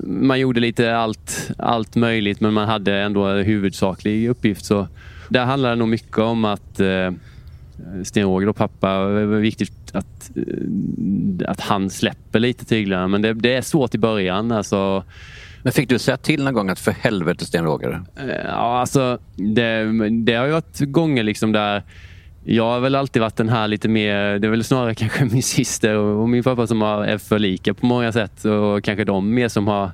man 0.04 0.40
gjorde 0.40 0.60
lite 0.60 0.96
allt, 0.96 1.50
allt 1.58 1.96
möjligt 1.96 2.40
men 2.40 2.52
man 2.52 2.68
hade 2.68 3.00
ändå 3.00 3.24
en 3.24 3.44
huvudsaklig 3.44 4.28
uppgift. 4.28 4.64
Så 4.64 4.88
där 5.28 5.44
handlar 5.44 5.70
det 5.70 5.76
nog 5.76 5.88
mycket 5.88 6.18
om 6.18 6.44
att 6.44 6.80
eh, 6.80 7.10
Sten-Roger 8.04 8.48
och 8.48 8.56
pappa, 8.56 8.98
det 8.98 9.26
var 9.26 9.36
viktigt 9.36 9.72
att, 9.92 10.30
eh, 10.36 11.50
att 11.50 11.60
han 11.60 11.90
släpper 11.90 12.38
lite 12.38 12.64
tyglarna. 12.64 13.08
Men 13.08 13.22
det, 13.22 13.34
det 13.34 13.54
är 13.54 13.62
svårt 13.62 13.94
i 13.94 13.98
början. 13.98 14.52
Alltså, 14.52 15.04
Men 15.62 15.72
fick 15.72 15.88
du 15.88 15.98
säga 15.98 16.16
till 16.16 16.44
någon 16.44 16.54
gång 16.54 16.68
att 16.68 16.78
för 16.80 16.92
helvete 16.92 17.44
Sten-Roger? 17.44 18.02
Eh, 18.16 18.26
Ja, 18.46 18.80
alltså 18.80 19.18
det, 19.36 19.84
det 20.24 20.34
har 20.34 20.46
ju 20.46 20.52
varit 20.52 20.78
gånger 20.80 21.22
liksom 21.22 21.52
där 21.52 21.82
jag 22.44 22.64
har 22.64 22.80
väl 22.80 22.94
alltid 22.94 23.22
varit 23.22 23.36
den 23.36 23.48
här 23.48 23.68
lite 23.68 23.88
mer, 23.88 24.38
det 24.38 24.46
är 24.46 24.50
väl 24.50 24.64
snarare 24.64 24.94
kanske 24.94 25.24
min 25.32 25.42
syster 25.42 25.94
och 25.96 26.28
min 26.28 26.42
pappa 26.42 26.66
som 26.66 26.82
har, 26.82 27.04
är 27.04 27.18
för 27.18 27.38
lika 27.38 27.74
på 27.74 27.86
många 27.86 28.12
sätt 28.12 28.44
och 28.44 28.84
kanske 28.84 29.04
de 29.04 29.34
mer 29.34 29.48
som 29.48 29.66
har, 29.68 29.90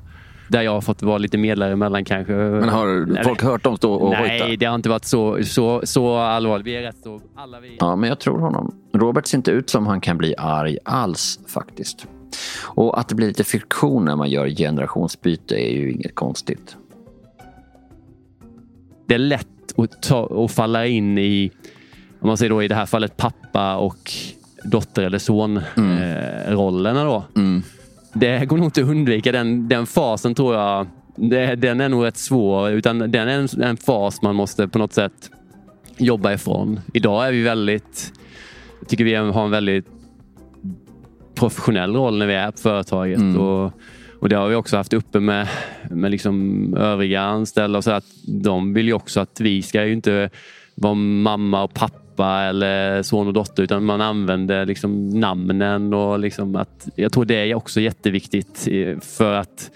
där 0.48 0.62
jag 0.62 0.72
har 0.72 0.80
fått 0.80 1.02
vara 1.02 1.18
lite 1.18 1.38
medlare 1.38 1.72
emellan 1.72 2.04
kanske. 2.04 2.32
Men 2.32 2.68
har 2.68 3.06
Nej, 3.06 3.24
folk 3.24 3.42
hört 3.42 3.62
dem 3.64 3.76
stå 3.76 3.92
och 3.94 4.10
Nej, 4.10 4.40
hojta? 4.40 4.56
det 4.56 4.66
har 4.66 4.74
inte 4.74 4.88
varit 4.88 5.04
så, 5.04 5.44
så, 5.44 5.80
så 5.84 6.16
allvarligt. 6.16 6.66
Vi 6.66 6.76
är 6.76 6.82
rätt 6.82 7.02
så, 7.02 7.20
alla 7.36 7.60
vi... 7.60 7.76
Ja, 7.80 7.96
men 7.96 8.08
jag 8.08 8.18
tror 8.18 8.38
honom. 8.38 8.74
Robert 8.92 9.26
ser 9.26 9.38
inte 9.38 9.50
ut 9.50 9.70
som 9.70 9.86
han 9.86 10.00
kan 10.00 10.18
bli 10.18 10.34
arg 10.38 10.78
alls 10.84 11.40
faktiskt. 11.46 12.06
Och 12.64 13.00
att 13.00 13.08
det 13.08 13.14
blir 13.14 13.26
lite 13.28 13.44
friktion 13.44 14.04
när 14.04 14.16
man 14.16 14.30
gör 14.30 14.48
generationsbyte 14.48 15.54
är 15.54 15.72
ju 15.72 15.92
inget 15.92 16.14
konstigt. 16.14 16.76
det 19.06 19.14
är 19.14 19.18
lätt 19.18 19.46
att, 19.76 20.02
ta, 20.02 20.44
att 20.44 20.52
falla 20.52 20.86
in 20.86 21.18
i, 21.18 21.50
om 22.20 22.26
man 22.28 22.36
säger 22.36 22.50
då 22.50 22.62
i 22.62 22.68
det 22.68 22.74
här 22.74 22.86
fallet 22.86 23.16
pappa 23.16 23.76
och 23.76 24.12
dotter 24.64 25.02
eller 25.02 25.18
son 25.18 25.56
eh, 25.56 26.52
rollerna 26.52 27.04
då. 27.04 27.24
Mm. 27.36 27.62
Det 28.18 28.46
går 28.46 28.56
nog 28.56 28.66
inte 28.66 28.82
att 28.82 28.88
undvika 28.88 29.32
den, 29.32 29.68
den 29.68 29.86
fasen 29.86 30.34
tror 30.34 30.54
jag. 30.54 30.86
Det, 31.16 31.54
den 31.54 31.80
är 31.80 31.88
nog 31.88 32.04
rätt 32.04 32.16
svår. 32.16 32.70
Utan 32.70 32.98
den 32.98 33.28
är 33.28 33.38
en, 33.38 33.62
en 33.62 33.76
fas 33.76 34.22
man 34.22 34.34
måste 34.34 34.68
på 34.68 34.78
något 34.78 34.92
sätt 34.92 35.30
jobba 35.96 36.32
ifrån. 36.32 36.80
Idag 36.94 37.28
är 37.28 37.32
vi 37.32 37.42
väldigt, 37.42 38.12
tycker 38.86 39.04
vi 39.04 39.14
har 39.14 39.44
en 39.44 39.50
väldigt 39.50 39.86
professionell 41.34 41.96
roll 41.96 42.18
när 42.18 42.26
vi 42.26 42.34
är 42.34 42.50
på 42.50 42.58
företaget. 42.58 43.36
Och, 43.36 43.72
och 44.20 44.28
det 44.28 44.36
har 44.36 44.48
vi 44.48 44.54
också 44.54 44.76
haft 44.76 44.92
uppe 44.92 45.20
med, 45.20 45.48
med 45.90 46.10
liksom 46.10 46.74
övriga 46.76 47.22
anställda. 47.22 47.78
Och 47.78 47.84
så 47.84 47.90
att 47.90 48.06
de 48.26 48.74
vill 48.74 48.86
ju 48.86 48.92
också 48.92 49.20
att 49.20 49.40
vi 49.40 49.62
ska 49.62 49.84
ju 49.84 49.92
inte 49.92 50.30
vara 50.74 50.94
mamma 50.94 51.62
och 51.62 51.74
pappa 51.74 52.05
eller 52.24 53.02
son 53.02 53.26
och 53.26 53.32
dotter 53.32 53.62
utan 53.62 53.84
man 53.84 54.00
använder 54.00 54.66
liksom 54.66 55.08
namnen. 55.08 55.94
och 55.94 56.18
liksom 56.18 56.56
att 56.56 56.88
Jag 56.94 57.12
tror 57.12 57.24
det 57.24 57.50
är 57.50 57.54
också 57.54 57.80
jätteviktigt 57.80 58.68
för 59.00 59.32
att 59.32 59.70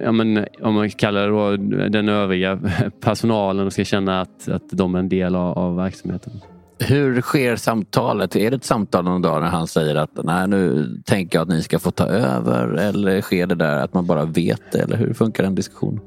ja, 0.00 0.12
men, 0.12 0.46
om 0.60 0.74
man 0.74 0.90
kallar 0.90 1.22
det 1.22 1.28
då, 1.28 1.56
den 1.88 2.08
övriga 2.08 2.60
personalen 3.00 3.70
ska 3.70 3.84
känna 3.84 4.20
att, 4.20 4.48
att 4.48 4.70
de 4.70 4.94
är 4.94 4.98
en 4.98 5.08
del 5.08 5.34
av, 5.34 5.58
av 5.58 5.76
verksamheten. 5.76 6.32
Hur 6.78 7.20
sker 7.20 7.56
samtalet? 7.56 8.36
Är 8.36 8.50
det 8.50 8.56
ett 8.56 8.64
samtal 8.64 9.04
någon 9.04 9.22
dag 9.22 9.42
när 9.42 9.48
han 9.48 9.66
säger 9.66 9.94
att 9.94 10.10
Nej, 10.24 10.48
nu 10.48 10.86
tänker 11.04 11.38
jag 11.38 11.42
att 11.42 11.48
ni 11.48 11.62
ska 11.62 11.78
få 11.78 11.90
ta 11.90 12.04
över? 12.04 12.68
Eller 12.68 13.20
sker 13.20 13.46
det 13.46 13.54
där 13.54 13.76
att 13.76 13.94
man 13.94 14.06
bara 14.06 14.24
vet 14.24 14.72
det? 14.72 14.78
Eller 14.78 14.96
hur 14.96 15.14
funkar 15.14 15.42
den 15.44 15.54
diskussionen? 15.54 16.00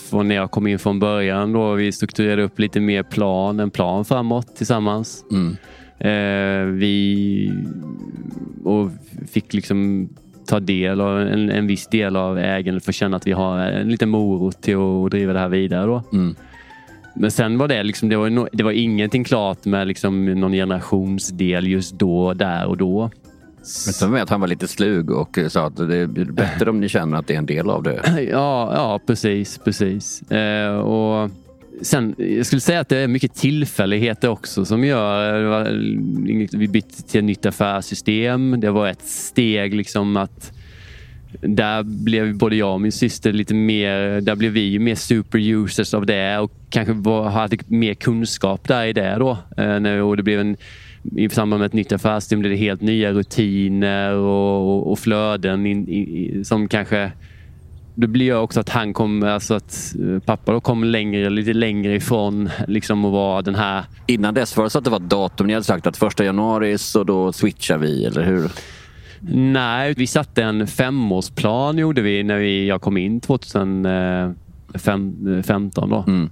Från 0.00 0.28
när 0.28 0.34
jag 0.34 0.50
kom 0.50 0.66
in 0.66 0.78
från 0.78 0.98
början. 0.98 1.52
Då 1.52 1.74
vi 1.74 1.92
strukturerade 1.92 2.42
upp 2.42 2.58
lite 2.58 2.80
mer 2.80 3.02
plan, 3.02 3.60
en 3.60 3.70
plan 3.70 4.04
framåt 4.04 4.56
tillsammans. 4.56 5.24
Mm. 5.30 5.56
Eh, 5.98 6.64
vi 6.74 7.52
och 8.64 8.90
fick 9.30 9.54
liksom 9.54 10.08
ta 10.46 10.60
del 10.60 11.00
av 11.00 11.20
en, 11.20 11.50
en 11.50 11.66
viss 11.66 11.86
del 11.86 12.16
av 12.16 12.38
ägandet 12.38 12.84
för 12.84 12.90
att 12.90 12.96
känna 12.96 13.16
att 13.16 13.26
vi 13.26 13.32
har 13.32 13.58
en 13.58 13.88
liten 13.88 14.08
morot 14.08 14.62
till 14.62 14.76
att 14.76 15.10
driva 15.10 15.32
det 15.32 15.38
här 15.38 15.48
vidare. 15.48 15.86
Då. 15.86 16.02
Mm. 16.12 16.34
Men 17.14 17.30
sen 17.30 17.58
var 17.58 17.68
det 17.68 17.82
liksom, 17.82 18.08
det 18.08 18.16
var, 18.16 18.30
no, 18.30 18.48
det 18.52 18.62
var 18.62 18.72
ingenting 18.72 19.24
klart 19.24 19.64
med 19.64 19.86
liksom 19.86 20.24
någon 20.24 20.52
generationsdel 20.52 21.66
just 21.66 21.98
då, 21.98 22.34
där 22.34 22.66
och 22.66 22.76
då. 22.76 23.10
Men 23.60 23.92
sen 23.94 24.10
med 24.10 24.22
att 24.22 24.30
han 24.30 24.40
var 24.40 24.48
lite 24.48 24.68
slug 24.68 25.10
och 25.10 25.38
eh, 25.38 25.48
sa 25.48 25.66
att 25.66 25.76
det 25.76 25.96
är 25.96 26.06
bättre 26.32 26.70
om 26.70 26.80
ni 26.80 26.88
känner 26.88 27.18
att 27.18 27.26
det 27.26 27.34
är 27.34 27.38
en 27.38 27.46
del 27.46 27.70
av 27.70 27.82
det. 27.82 28.00
Ja, 28.30 28.72
ja 28.74 29.00
precis. 29.06 29.58
precis. 29.58 30.22
Eh, 30.30 30.74
och 30.74 31.30
sen, 31.82 32.14
jag 32.18 32.46
skulle 32.46 32.60
säga 32.60 32.80
att 32.80 32.88
det 32.88 32.96
är 32.96 33.08
mycket 33.08 33.34
tillfälligheter 33.34 34.28
också 34.28 34.64
som 34.64 34.84
gör... 34.84 35.62
Vi 36.56 36.68
bytte 36.68 37.02
till 37.02 37.18
ett 37.18 37.24
nytt 37.24 37.46
affärssystem. 37.46 38.60
Det 38.60 38.70
var 38.70 38.88
ett 38.88 39.06
steg 39.06 39.74
liksom 39.74 40.16
att 40.16 40.52
där 41.40 41.82
blev 41.82 42.38
både 42.38 42.56
jag 42.56 42.72
och 42.72 42.80
min 42.80 42.92
syster 42.92 43.32
lite 43.32 43.54
mer, 43.54 44.20
där 44.20 44.34
blev 44.34 44.52
vi 44.52 44.78
mer 44.78 44.94
superusers 44.94 45.94
av 45.94 46.06
det 46.06 46.38
och 46.38 46.52
kanske 46.70 46.92
var, 46.92 47.28
hade 47.28 47.56
mer 47.66 47.94
kunskap 47.94 48.68
där 48.68 48.84
i 48.86 48.92
det 48.92 49.16
då. 49.18 49.38
Eh, 49.56 50.00
och 50.00 50.16
det 50.16 50.22
blev 50.22 50.40
en, 50.40 50.56
i 51.16 51.28
samband 51.28 51.60
med 51.60 51.66
ett 51.66 51.72
nytt 51.72 51.92
affärssystem 51.92 52.40
blev 52.40 52.52
det 52.52 52.56
helt 52.56 52.80
nya 52.80 53.12
rutiner 53.12 54.14
och, 54.14 54.76
och, 54.76 54.92
och 54.92 54.98
flöden 54.98 55.66
in, 55.66 55.88
i, 55.88 56.40
som 56.44 56.68
kanske 56.68 57.12
det 57.94 58.06
blir 58.06 58.36
också 58.36 58.60
att 58.60 58.68
han 58.68 58.92
kom, 58.92 59.22
alltså 59.22 59.54
att 59.54 59.94
eh, 60.00 60.18
pappa 60.18 60.52
då 60.52 60.60
kom 60.60 60.84
längre, 60.84 61.30
lite 61.30 61.52
längre 61.52 61.94
ifrån 61.94 62.50
liksom 62.68 63.04
att 63.04 63.12
vara 63.12 63.42
den 63.42 63.54
här 63.54 63.84
Innan 64.06 64.34
dess 64.34 64.56
var 64.56 64.64
det 64.64 64.70
så 64.70 64.78
att 64.78 64.84
det 64.84 64.90
var 64.90 64.98
datum. 64.98 65.46
Ni 65.46 65.52
hade 65.52 65.64
sagt 65.64 65.86
att 65.86 65.96
första 65.96 66.24
januari 66.24 66.78
så 66.78 67.04
då 67.04 67.32
switchar 67.32 67.78
vi, 67.78 68.04
eller 68.04 68.24
hur? 68.24 68.50
Nej, 69.32 69.94
vi 69.96 70.06
satte 70.06 70.42
en 70.42 70.66
femårsplan 70.66 71.78
gjorde 71.78 72.02
vi 72.02 72.22
när 72.22 72.38
vi, 72.38 72.68
jag 72.68 72.80
kom 72.80 72.96
in 72.96 73.20
2015. 73.20 75.90
Då, 75.90 76.04
Mm. 76.08 76.30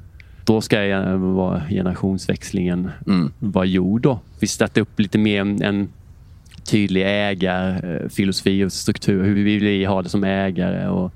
Då 0.48 0.60
ska 0.60 0.84
jag, 0.84 1.18
vara 1.18 1.62
generationsväxlingen 1.68 2.90
Mm. 3.06 3.32
vara 3.38 3.64
gjord. 3.64 4.02
Då. 4.02 4.20
Vi 4.40 4.46
satte 4.46 4.80
upp 4.80 5.00
lite 5.00 5.18
mer 5.18 5.40
en, 5.40 5.88
tydlig 6.70 7.02
ägarfilosofi 7.06 8.64
och 8.64 8.72
struktur. 8.72 9.24
Hur 9.24 9.34
vi 9.34 9.58
vill 9.58 9.86
ha 9.86 10.02
det 10.02 10.08
som 10.08 10.24
ägare. 10.24 10.88
Och, 10.88 11.12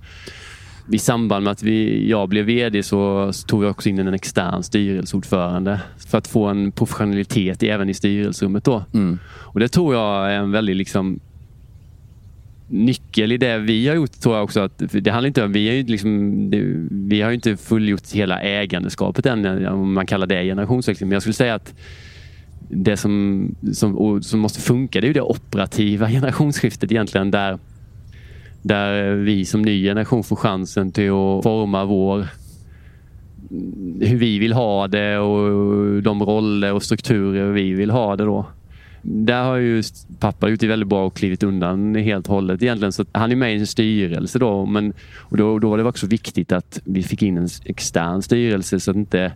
i 0.93 0.99
samband 0.99 1.45
med 1.45 1.51
att 1.51 1.63
vi, 1.63 2.09
jag 2.11 2.29
blev 2.29 2.45
vd 2.45 2.83
så, 2.83 3.33
så 3.33 3.47
tog 3.47 3.65
jag 3.65 3.71
också 3.71 3.89
in 3.89 3.99
en 3.99 4.15
extern 4.15 4.63
styrelseordförande 4.63 5.81
för 6.11 6.19
att 6.19 6.29
få 6.29 6.47
en 6.47 6.73
professionalitet 6.73 7.63
även 7.63 7.89
i 7.89 7.95
styrelserummet. 7.95 8.65
Då. 8.65 8.85
Mm. 8.95 9.19
Och 9.27 9.61
Det 9.61 9.69
tror 9.69 9.95
jag 9.95 10.33
är 10.33 10.37
en 10.37 10.51
väldigt 10.51 10.77
liksom, 10.77 11.21
nyckel 12.73 13.33
i 13.33 13.37
det 13.37 13.59
vi 13.59 13.89
har 13.89 13.95
gjort. 13.95 14.13
tror 14.13 14.35
jag 14.35 14.45
också 14.45 14.61
att 14.61 14.79
Det 14.79 15.11
handlar 15.11 15.29
inte 15.29 15.45
om, 15.45 15.53
vi 15.53 15.69
har 15.69 15.75
ju 15.75 15.83
liksom, 15.83 16.51
det, 16.51 16.63
vi 16.91 17.21
har 17.21 17.31
ju 17.31 17.35
inte 17.35 17.57
fullgjort 17.57 18.13
hela 18.13 18.41
ägandeskapet 18.41 19.27
än, 19.27 19.67
om 19.67 19.93
man 19.93 20.07
kallar 20.07 20.27
det 20.27 20.45
generationsväxling. 20.45 21.09
Men 21.09 21.15
jag 21.15 21.23
skulle 21.23 21.35
säga 21.35 21.55
att 21.55 21.75
det 22.69 22.97
som, 22.97 23.55
som, 23.73 24.23
som 24.23 24.41
måste 24.41 24.61
funka 24.61 25.01
det 25.01 25.05
är 25.05 25.09
ju 25.09 25.15
det 25.15 25.23
operativa 25.23 26.09
generationsskiftet 26.11 26.93
egentligen 26.93 27.31
där 27.31 27.59
där 28.63 29.15
vi 29.15 29.45
som 29.45 29.63
ny 29.63 29.85
generation 29.85 30.25
får 30.25 30.37
chansen 30.37 30.93
till 30.93 31.11
att 31.11 31.43
forma 31.43 31.85
vår 31.85 32.27
hur 34.01 34.17
vi 34.17 34.39
vill 34.39 34.53
ha 34.53 34.89
det 34.89 35.19
och 35.19 36.03
de 36.03 36.23
roller 36.23 36.73
och 36.73 36.83
strukturer 36.83 37.53
vi 37.53 37.73
vill 37.73 37.91
ha 37.91 38.17
det 38.17 38.25
då. 38.25 38.47
Där 39.03 39.45
har 39.45 39.57
ju 39.57 39.83
pappa 40.19 40.49
gjort 40.49 40.61
det 40.61 40.67
väldigt 40.67 40.89
bra 40.89 41.07
och 41.07 41.17
klivit 41.17 41.43
undan 41.43 41.95
helt 41.95 42.29
och 42.29 42.35
hållet 42.35 42.63
egentligen. 42.63 42.93
Så 42.93 43.05
han 43.13 43.33
är 43.33 43.37
med 43.37 43.57
i 43.57 43.59
en 43.59 43.67
styrelse 43.67 44.39
då. 44.39 44.67
Men, 44.67 44.93
och 45.19 45.37
då, 45.37 45.59
då 45.59 45.71
var 45.71 45.79
det 45.79 45.85
också 45.85 46.07
viktigt 46.07 46.53
att 46.53 46.81
vi 46.85 47.03
fick 47.03 47.23
in 47.23 47.37
en 47.37 47.49
extern 47.65 48.23
styrelse 48.23 48.81
så 48.81 48.91
att 48.91 48.97
inte 48.97 49.33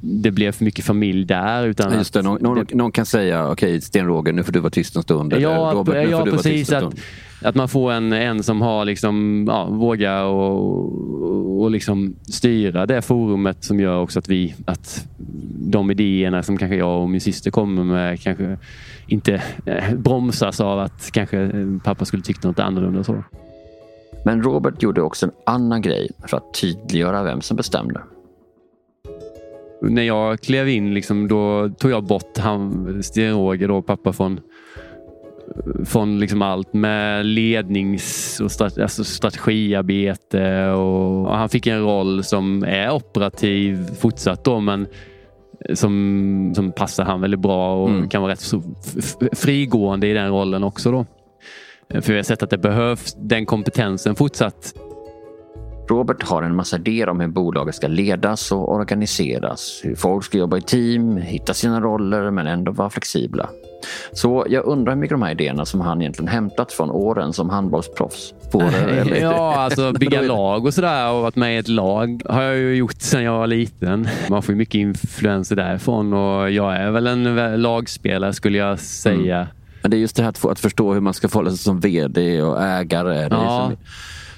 det 0.00 0.30
blev 0.30 0.52
för 0.52 0.64
mycket 0.64 0.84
familj 0.84 1.24
där. 1.24 1.66
Utan 1.66 1.94
Just 1.94 2.14
det, 2.14 2.22
någon, 2.22 2.42
någon, 2.42 2.66
någon 2.72 2.92
kan 2.92 3.06
säga, 3.06 3.50
okej 3.50 3.52
okay, 3.52 3.80
Sten-Roger, 3.80 4.32
nu 4.32 4.44
får 4.44 4.52
du 4.52 4.60
vara 4.60 4.70
tyst 4.70 4.96
en 4.96 5.02
stund. 5.02 5.34
Ja, 5.38 5.72
Robert, 5.74 6.10
ja 6.10 6.24
precis. 6.24 6.72
Att, 6.72 6.94
att 7.42 7.54
man 7.54 7.68
får 7.68 7.92
en, 7.92 8.12
en 8.12 8.42
som 8.42 8.60
har 8.60 8.84
liksom, 8.84 9.44
ja, 9.48 9.64
våga 9.64 10.24
och, 10.24 11.62
och 11.62 11.70
liksom 11.70 12.16
styra 12.22 12.86
det 12.86 13.02
forumet 13.02 13.64
som 13.64 13.80
gör 13.80 14.00
också 14.00 14.18
att 14.18 14.28
vi, 14.28 14.54
att 14.64 15.06
de 15.58 15.90
idéerna 15.90 16.42
som 16.42 16.58
kanske 16.58 16.76
jag 16.76 17.02
och 17.02 17.10
min 17.10 17.20
syster 17.20 17.50
kommer 17.50 17.84
med 17.84 18.20
kanske 18.20 18.58
inte 19.06 19.42
eh, 19.66 19.94
bromsas 19.94 20.60
av 20.60 20.78
att 20.78 21.10
kanske 21.12 21.50
pappa 21.84 22.04
skulle 22.04 22.22
tyckt 22.22 22.44
något 22.44 22.58
annorlunda. 22.58 23.04
Så. 23.04 23.24
Men 24.24 24.42
Robert 24.42 24.82
gjorde 24.82 25.02
också 25.02 25.26
en 25.26 25.32
annan 25.46 25.82
grej 25.82 26.10
för 26.28 26.36
att 26.36 26.54
tydliggöra 26.60 27.22
vem 27.22 27.40
som 27.40 27.56
bestämde. 27.56 28.00
När 29.82 30.02
jag 30.02 30.40
klev 30.40 30.68
in 30.68 30.94
liksom, 30.94 31.28
då 31.28 31.68
tog 31.68 31.90
jag 31.90 32.04
bort 32.04 32.36
Sten-Roger, 33.02 33.82
pappa 33.82 34.12
från 34.12 34.40
från 35.84 36.18
liksom 36.18 36.42
allt 36.42 36.72
med 36.72 37.26
lednings 37.26 38.40
och 38.40 38.52
strate 38.52 38.82
alltså 38.82 39.04
strategiarbete. 39.04 40.66
Och, 40.66 41.26
och, 41.26 41.36
han 41.36 41.48
fick 41.48 41.66
en 41.66 41.82
roll 41.82 42.24
som 42.24 42.64
är 42.64 42.90
operativ 42.90 43.94
fortsatt 44.00 44.44
då, 44.44 44.60
men 44.60 44.86
som, 45.74 46.52
som 46.54 46.72
passar 46.72 47.04
han 47.04 47.20
väldigt 47.20 47.40
bra 47.40 47.82
och 47.82 47.90
mm. 47.90 48.08
kan 48.08 48.22
vara 48.22 48.32
rätt 48.32 48.40
så 48.40 48.62
frigående 49.32 50.06
i 50.06 50.12
den 50.12 50.30
rollen 50.30 50.64
också. 50.64 50.90
då. 50.92 51.06
För 52.00 52.12
vi 52.12 52.16
har 52.16 52.22
sett 52.22 52.42
att 52.42 52.50
det 52.50 52.58
behövs 52.58 53.16
den 53.18 53.46
kompetensen 53.46 54.14
fortsatt 54.14 54.74
Robert 55.88 56.22
har 56.22 56.42
en 56.42 56.56
massa 56.56 56.76
idéer 56.76 57.08
om 57.08 57.20
hur 57.20 57.28
bolaget 57.28 57.74
ska 57.74 57.88
ledas 57.88 58.52
och 58.52 58.74
organiseras. 58.74 59.80
Hur 59.84 59.94
folk 59.94 60.24
ska 60.24 60.38
jobba 60.38 60.56
i 60.56 60.60
team, 60.60 61.16
hitta 61.16 61.54
sina 61.54 61.80
roller 61.80 62.30
men 62.30 62.46
ändå 62.46 62.72
vara 62.72 62.90
flexibla. 62.90 63.48
Så 64.12 64.46
jag 64.48 64.64
undrar 64.64 64.92
hur 64.92 65.00
mycket 65.00 65.14
de 65.14 65.22
här 65.22 65.30
idéerna 65.30 65.66
som 65.66 65.80
han 65.80 66.00
egentligen 66.00 66.28
hämtat 66.28 66.72
från 66.72 66.90
åren 66.90 67.32
som 67.32 67.50
handbollsproffs. 67.50 68.34
ja, 69.20 69.56
alltså 69.56 69.92
bygga 69.92 70.22
lag 70.22 70.66
och 70.66 70.74
sådär 70.74 71.12
och 71.12 71.22
varit 71.22 71.36
med 71.36 71.54
i 71.54 71.58
ett 71.58 71.68
lag 71.68 72.22
har 72.24 72.42
jag 72.42 72.56
ju 72.56 72.74
gjort 72.74 73.00
sedan 73.00 73.22
jag 73.22 73.38
var 73.38 73.46
liten. 73.46 74.08
Man 74.30 74.42
får 74.42 74.52
ju 74.52 74.58
mycket 74.58 74.74
influenser 74.74 75.56
därifrån 75.56 76.12
och 76.12 76.50
jag 76.50 76.76
är 76.76 76.90
väl 76.90 77.06
en 77.06 77.62
lagspelare 77.62 78.32
skulle 78.32 78.58
jag 78.58 78.78
säga. 78.78 79.36
Mm. 79.36 79.48
Men 79.82 79.90
det 79.90 79.96
är 79.96 79.98
just 79.98 80.16
det 80.16 80.22
här 80.22 80.50
att, 80.50 80.60
förstå 80.60 80.92
hur 80.92 81.00
man 81.00 81.14
ska 81.14 81.28
förhålla 81.28 81.50
sig 81.50 81.58
som 81.58 81.80
vd 81.80 82.42
och 82.42 82.62
ägare. 82.62 83.28
Ja. 83.30 83.72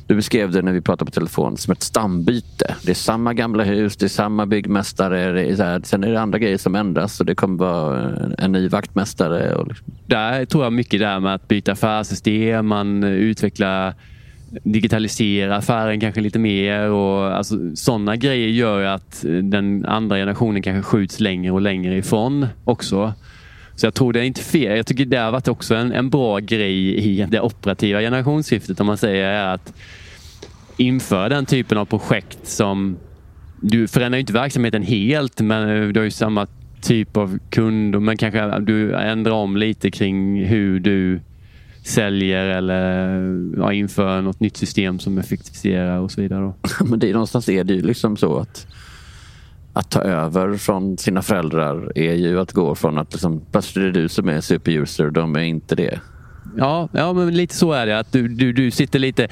Du 0.09 0.15
beskrev 0.15 0.51
det 0.51 0.63
när 0.63 0.73
vi 0.73 0.81
pratade 0.81 1.11
på 1.11 1.15
telefon 1.15 1.57
som 1.57 1.73
ett 1.73 1.83
stambyte. 1.83 2.75
Det 2.83 2.91
är 2.91 2.95
samma 2.95 3.35
gamla 3.35 3.65
hus, 3.65 3.97
det 3.97 4.07
är 4.07 4.09
samma 4.09 4.47
byggmästare. 4.47 5.33
Det 5.33 5.43
är 5.43 5.57
så 5.57 5.63
här, 5.63 5.81
sen 5.85 6.05
är 6.05 6.13
det 6.13 6.21
andra 6.21 6.39
grejer 6.39 6.59
som 6.59 6.75
ändras 6.75 7.21
och 7.21 7.27
det 7.27 7.35
kommer 7.35 7.59
vara 7.59 8.03
eh, 8.03 8.45
en 8.45 8.53
ny 8.53 8.69
vaktmästare. 8.69 9.55
Och 9.55 9.69
liksom. 9.69 9.87
Där 10.07 10.45
tror 10.45 10.65
jag 10.65 10.73
mycket 10.73 11.01
det 11.01 11.07
här 11.07 11.21
med 11.21 11.35
att 11.35 11.49
byta 11.49 11.73
affärssystem, 11.73 12.67
man 12.67 13.05
utvecklar 13.05 13.95
digitalisera 14.63 15.57
affären 15.57 16.01
kanske 16.01 16.21
lite 16.21 16.39
mer. 16.39 16.91
Och, 16.91 17.37
alltså, 17.37 17.77
sådana 17.77 18.17
grejer 18.17 18.49
gör 18.49 18.83
att 18.83 19.25
eh, 19.25 19.31
den 19.31 19.85
andra 19.85 20.17
generationen 20.17 20.63
kanske 20.63 20.83
skjuts 20.83 21.21
längre 21.21 21.53
och 21.53 21.61
längre 21.61 21.97
ifrån 21.97 22.47
också. 22.65 23.13
Så 23.79 23.87
jag 23.87 23.95
tror 23.95 24.13
det 24.13 24.21
är 24.21 24.25
inte 24.25 24.41
fel. 24.41 24.77
Jag 24.77 24.87
tycker 24.87 25.05
det 25.05 25.17
har 25.17 25.31
varit 25.31 25.49
också 25.49 25.75
en, 25.75 25.93
en 25.93 26.11
bra 26.11 26.39
grej 26.39 26.95
i 26.95 27.27
det 27.29 27.41
operativa 27.41 28.01
generationsskiftet 28.01 28.81
om 28.81 28.87
man 28.87 28.99
säger 28.99 29.25
är 29.25 29.55
att 29.55 29.73
införa 30.77 31.29
den 31.29 31.47
typen 31.47 31.79
av 31.79 31.85
projekt 31.85 32.39
som 32.43 32.97
du 33.61 33.89
förändrar 33.89 34.19
inte 34.19 34.33
verksamheten 34.33 34.83
helt 34.83 35.41
men 35.41 35.93
du 35.93 36.01
har 36.01 36.05
ju 36.05 36.11
samma 36.11 36.47
typ 36.81 37.17
av 37.17 37.39
kunder 37.51 37.99
men 37.99 38.17
kanske 38.17 38.59
du 38.59 38.95
ändrar 38.95 39.33
om 39.33 39.57
lite 39.57 39.91
kring 39.91 40.45
hur 40.45 40.81
du 40.81 41.21
säljer 41.85 42.45
eller 42.45 43.19
ja, 43.57 43.73
inför 43.73 44.23
något 44.23 44.41
nytt 44.41 44.57
system 44.57 44.99
som 44.99 45.19
effektiviserar 45.19 45.99
och 45.99 46.11
så 46.13 46.21
vidare. 46.21 46.53
Men 46.85 46.99
det 46.99 47.09
är 47.09 47.13
någonstans 47.13 47.49
är 47.49 47.65
det 47.65 47.75
ju 47.75 47.83
liksom 47.83 48.17
så 48.17 48.39
att 48.39 48.67
att 49.79 49.91
ta 49.91 50.01
över 50.01 50.57
från 50.57 50.99
sina 50.99 51.23
föräldrar 51.23 51.93
är 51.95 52.15
ju 52.15 52.41
att 52.41 52.53
gå 52.53 52.75
från 52.75 52.99
att 52.99 53.13
liksom, 53.13 53.43
plötsligt 53.53 53.83
är 53.83 53.87
det 53.87 54.01
du 54.01 54.09
som 54.09 54.29
är 54.29 54.41
superuser, 54.41 55.11
de 55.11 55.37
är 55.37 55.41
inte 55.41 55.75
det. 55.75 56.01
Ja, 56.57 56.89
ja 56.93 57.13
men 57.13 57.37
lite 57.37 57.55
så 57.55 57.73
är 57.73 57.87
det. 57.87 57.99
Att 57.99 58.13
du, 58.13 58.29
du, 58.29 58.53
du 58.53 58.71
sitter 58.71 58.99
lite 58.99 59.29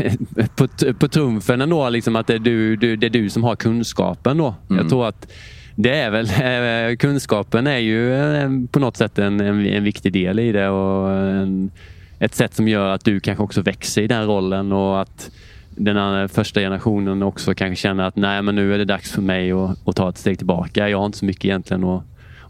på, 0.56 0.68
på 0.98 1.08
trumfen 1.08 1.60
ändå. 1.60 1.88
Liksom 1.88 2.16
att 2.16 2.26
det 2.26 2.34
är, 2.34 2.38
du, 2.38 2.76
du, 2.76 2.96
det 2.96 3.06
är 3.06 3.10
du 3.10 3.30
som 3.30 3.44
har 3.44 3.56
kunskapen. 3.56 4.38
då. 4.38 4.54
Mm. 4.70 4.82
Jag 4.82 4.88
tror 4.88 5.08
att 5.08 5.32
det 5.74 5.98
är 5.98 6.10
väl, 6.10 6.96
kunskapen 6.96 7.66
är 7.66 7.78
ju 7.78 8.14
eh, 8.14 8.50
på 8.70 8.78
något 8.78 8.96
sätt 8.96 9.18
en, 9.18 9.40
en, 9.40 9.66
en 9.66 9.84
viktig 9.84 10.12
del 10.12 10.38
i 10.38 10.52
det. 10.52 10.68
och 10.68 11.10
en, 11.10 11.70
Ett 12.18 12.34
sätt 12.34 12.54
som 12.54 12.68
gör 12.68 12.88
att 12.88 13.04
du 13.04 13.20
kanske 13.20 13.44
också 13.44 13.62
växer 13.62 14.02
i 14.02 14.06
den 14.06 14.26
rollen. 14.26 14.72
och 14.72 15.00
att 15.00 15.30
den 15.76 16.28
första 16.28 16.60
generationen 16.60 17.22
också 17.22 17.54
kanske 17.54 17.76
känner 17.76 18.04
att 18.04 18.16
nej 18.16 18.42
men 18.42 18.54
nu 18.54 18.74
är 18.74 18.78
det 18.78 18.84
dags 18.84 19.12
för 19.12 19.22
mig 19.22 19.52
att, 19.52 19.88
att 19.88 19.96
ta 19.96 20.08
ett 20.08 20.18
steg 20.18 20.38
tillbaka. 20.38 20.88
Jag 20.88 20.98
har 20.98 21.06
inte 21.06 21.18
så 21.18 21.24
mycket 21.24 21.44
egentligen 21.44 21.84
att, 21.84 22.02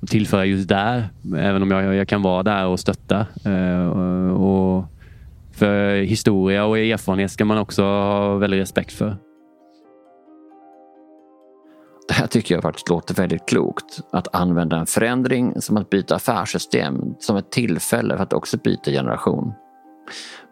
att 0.02 0.08
tillföra 0.08 0.44
just 0.44 0.68
där. 0.68 1.08
Även 1.36 1.62
om 1.62 1.70
jag, 1.70 1.94
jag 1.94 2.08
kan 2.08 2.22
vara 2.22 2.42
där 2.42 2.66
och 2.66 2.80
stötta. 2.80 3.26
Eh, 3.44 3.88
och 4.28 4.84
för 5.52 6.02
historia 6.02 6.64
och 6.64 6.78
erfarenhet 6.78 7.30
ska 7.30 7.44
man 7.44 7.58
också 7.58 7.82
ha 7.82 8.36
väldigt 8.36 8.60
respekt 8.60 8.92
för. 8.92 9.16
Det 12.08 12.14
här 12.14 12.26
tycker 12.26 12.54
jag 12.54 12.62
faktiskt 12.62 12.88
låter 12.88 13.14
väldigt 13.14 13.48
klokt. 13.48 14.00
Att 14.12 14.34
använda 14.34 14.76
en 14.76 14.86
förändring 14.86 15.60
som 15.60 15.76
att 15.76 15.90
byta 15.90 16.14
affärssystem 16.14 17.14
som 17.18 17.36
ett 17.36 17.50
tillfälle 17.50 18.16
för 18.16 18.22
att 18.22 18.32
också 18.32 18.56
byta 18.56 18.90
generation. 18.90 19.52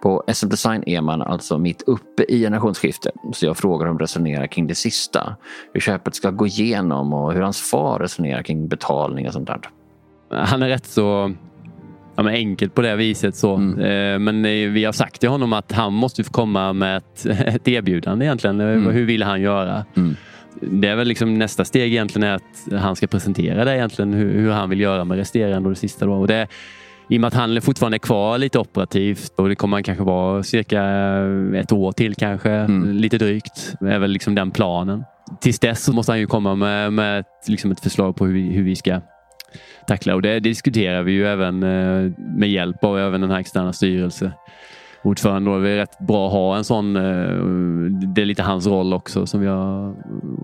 På 0.03 0.25
SM 0.33 0.49
Design 0.49 0.83
är 0.87 1.01
man 1.01 1.23
alltså 1.23 1.59
mitt 1.59 1.83
uppe 1.83 2.25
i 2.29 2.41
generationsskifte 2.41 3.11
så 3.33 3.47
jag 3.47 3.57
frågar 3.57 3.87
hur 3.87 3.93
de 3.93 3.99
resonerar 3.99 4.47
kring 4.47 4.67
det 4.67 4.75
sista. 4.75 5.37
Hur 5.73 5.81
köpet 5.81 6.15
ska 6.15 6.31
gå 6.31 6.47
igenom 6.47 7.13
och 7.13 7.33
hur 7.33 7.41
hans 7.41 7.71
far 7.71 7.99
resonerar 7.99 8.43
kring 8.43 8.69
betalning 8.69 9.27
och 9.27 9.33
sånt 9.33 9.47
där. 9.47 9.61
Han 10.31 10.63
är 10.63 10.69
rätt 10.69 10.87
så 10.87 11.35
ja, 12.17 12.23
men 12.23 12.35
enkelt 12.35 12.75
på 12.75 12.83
det 12.83 12.97
viset. 12.97 13.37
Så. 13.37 13.55
Mm. 13.55 13.81
Eh, 13.81 14.19
men 14.19 14.43
vi 14.73 14.85
har 14.85 14.93
sagt 14.93 15.21
till 15.21 15.29
honom 15.29 15.53
att 15.53 15.73
han 15.73 15.93
måste 15.93 16.25
få 16.25 16.33
komma 16.33 16.73
med 16.73 16.97
ett, 16.97 17.27
ett 17.27 17.69
erbjudande 17.69 18.25
egentligen. 18.25 18.61
Mm. 18.61 18.87
Hur 18.87 19.05
vill 19.05 19.23
han 19.23 19.41
göra? 19.41 19.85
Mm. 19.97 20.17
Det 20.61 20.89
är 20.89 20.97
väl 20.97 21.09
liksom 21.09 21.35
nästa 21.35 21.65
steg 21.65 21.93
egentligen 21.93 22.29
är 22.29 22.35
att 22.35 22.81
han 22.83 22.97
ska 22.97 23.07
presentera 23.07 23.65
det 23.65 23.77
egentligen 23.77 24.13
hur, 24.13 24.33
hur 24.33 24.51
han 24.51 24.71
vill 24.71 24.81
göra 24.81 25.05
med 25.05 25.17
resterande 25.17 25.69
och 25.69 25.75
det 25.75 25.81
sista. 25.81 26.07
Då. 26.07 26.13
Och 26.13 26.27
det, 26.27 26.49
i 27.09 27.17
och 27.17 27.21
med 27.21 27.29
att 27.29 27.35
han 27.35 27.63
fortfarande 27.63 27.97
är 27.97 27.99
kvar 27.99 28.39
lite 28.39 28.59
operativt 28.59 29.33
och 29.37 29.49
det 29.49 29.55
kommer 29.55 29.77
han 29.77 29.83
kanske 29.83 30.05
vara 30.05 30.43
cirka 30.43 30.83
ett 31.57 31.73
år 31.73 31.93
till 31.93 32.15
kanske, 32.15 32.51
mm. 32.51 32.91
lite 32.91 33.19
drygt. 33.19 33.75
Är 33.81 33.99
väl 33.99 34.11
liksom 34.11 34.35
den 34.35 34.51
planen. 34.51 35.05
Tills 35.41 35.59
dess 35.59 35.85
så 35.85 35.93
måste 35.93 36.13
han 36.13 36.19
ju 36.19 36.27
komma 36.27 36.55
med, 36.55 36.93
med 36.93 37.21
ett, 37.21 37.49
liksom 37.49 37.71
ett 37.71 37.81
förslag 37.81 38.17
på 38.17 38.27
hur 38.27 38.35
vi, 38.35 38.43
hur 38.43 38.63
vi 38.63 38.77
ska 38.77 39.01
tackla 39.87 40.15
och 40.15 40.23
det, 40.23 40.33
det 40.33 40.41
diskuterar 40.41 41.03
vi 41.03 41.13
ju 41.13 41.27
även 41.27 41.63
eh, 41.63 42.13
med 42.19 42.51
hjälp 42.51 42.85
av 42.85 42.99
även 42.99 43.21
den 43.21 43.31
här 43.31 43.39
externa 43.39 43.73
styrelsen 43.73 44.31
ordförande. 45.05 45.51
Då. 45.51 45.59
Det 45.59 45.71
är 45.71 45.77
rätt 45.77 45.99
bra 45.99 46.27
att 46.27 46.33
ha 46.33 46.57
en 46.57 46.65
sån. 46.65 46.97
Eh, 46.97 47.03
det 48.15 48.23
är 48.23 48.27
lite 48.27 48.43
hans 48.43 48.67
roll 48.67 48.93
också 48.93 49.27
som 49.27 49.41
vi 49.41 49.47
har. 49.47 49.95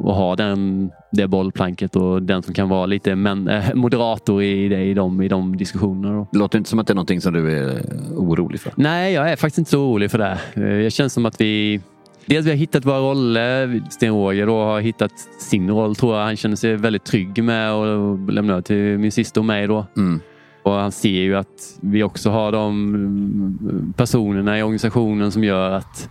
Att 0.05 0.14
ha 0.14 0.37
den, 0.37 0.90
det 1.12 1.27
bollplanket 1.27 1.96
och 1.96 2.23
den 2.23 2.42
som 2.42 2.55
kan 2.55 2.68
vara 2.68 2.87
lite 2.87 3.14
men, 3.14 3.49
äh, 3.49 3.75
moderator 3.75 4.42
i, 4.42 4.68
det, 4.68 4.85
i, 4.85 4.94
de, 4.94 5.23
i 5.23 5.29
de 5.29 5.57
diskussionerna. 5.57 6.14
Då. 6.14 6.27
Det 6.33 6.38
låter 6.38 6.59
inte 6.59 6.70
som 6.70 6.79
att 6.79 6.87
det 6.87 6.92
är 6.92 6.94
någonting 6.94 7.20
som 7.20 7.33
du 7.33 7.59
är 7.59 7.83
orolig 8.16 8.61
för. 8.61 8.73
Nej, 8.77 9.12
jag 9.12 9.33
är 9.33 9.37
faktiskt 9.37 9.59
inte 9.59 9.70
så 9.70 9.83
orolig 9.83 10.11
för 10.11 10.18
det. 10.18 10.38
Eh, 10.55 10.62
det 10.62 10.92
känns 10.92 11.12
som 11.12 11.27
att 11.27 11.40
vi 11.40 11.81
dels 12.27 12.46
vi 12.46 12.51
har 12.51 12.57
hittat 12.57 12.85
våra 12.85 12.99
roller. 12.99 13.83
Sten-Roger 13.90 14.46
har 14.46 14.81
hittat 14.81 15.12
sin 15.40 15.70
roll 15.70 15.96
tror 15.96 16.16
jag. 16.16 16.25
Han 16.25 16.37
känner 16.37 16.57
sig 16.57 16.77
väldigt 16.77 17.05
trygg 17.05 17.44
med 17.44 17.73
att 17.73 18.33
lämna 18.33 18.53
över 18.53 18.62
till 18.62 18.99
min 18.99 19.12
syster 19.12 19.40
och 19.40 19.44
mig. 19.44 19.66
Då. 19.66 19.87
Mm. 19.96 20.20
Och 20.62 20.73
han 20.73 20.92
ser 20.92 21.09
ju 21.09 21.37
att 21.37 21.79
vi 21.81 22.03
också 22.03 22.31
har 22.31 22.53
de 22.53 23.94
personerna 23.96 24.59
i 24.59 24.62
organisationen 24.62 25.33
som 25.33 25.44
gör 25.44 25.70
att, 25.70 26.09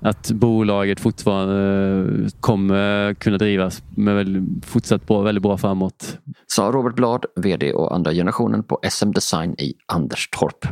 att 0.00 0.30
bolaget 0.30 1.00
fortfarande 1.00 2.24
eh, 2.24 2.28
kommer 2.40 3.14
kunna 3.14 3.38
drivas 3.38 3.82
med 3.96 4.14
väldigt, 4.14 4.64
fortsatt 4.66 5.06
bra, 5.06 5.22
väldigt 5.22 5.42
bra 5.42 5.58
framåt. 5.58 6.18
Sa 6.46 6.62
Robert 6.62 6.94
Blad, 6.94 7.24
VD 7.36 7.72
och 7.72 7.94
andra 7.94 8.12
generationen 8.12 8.62
på 8.62 8.80
SM 8.90 9.10
Design 9.10 9.54
i 9.58 9.74
Anderstorp. 9.86 10.66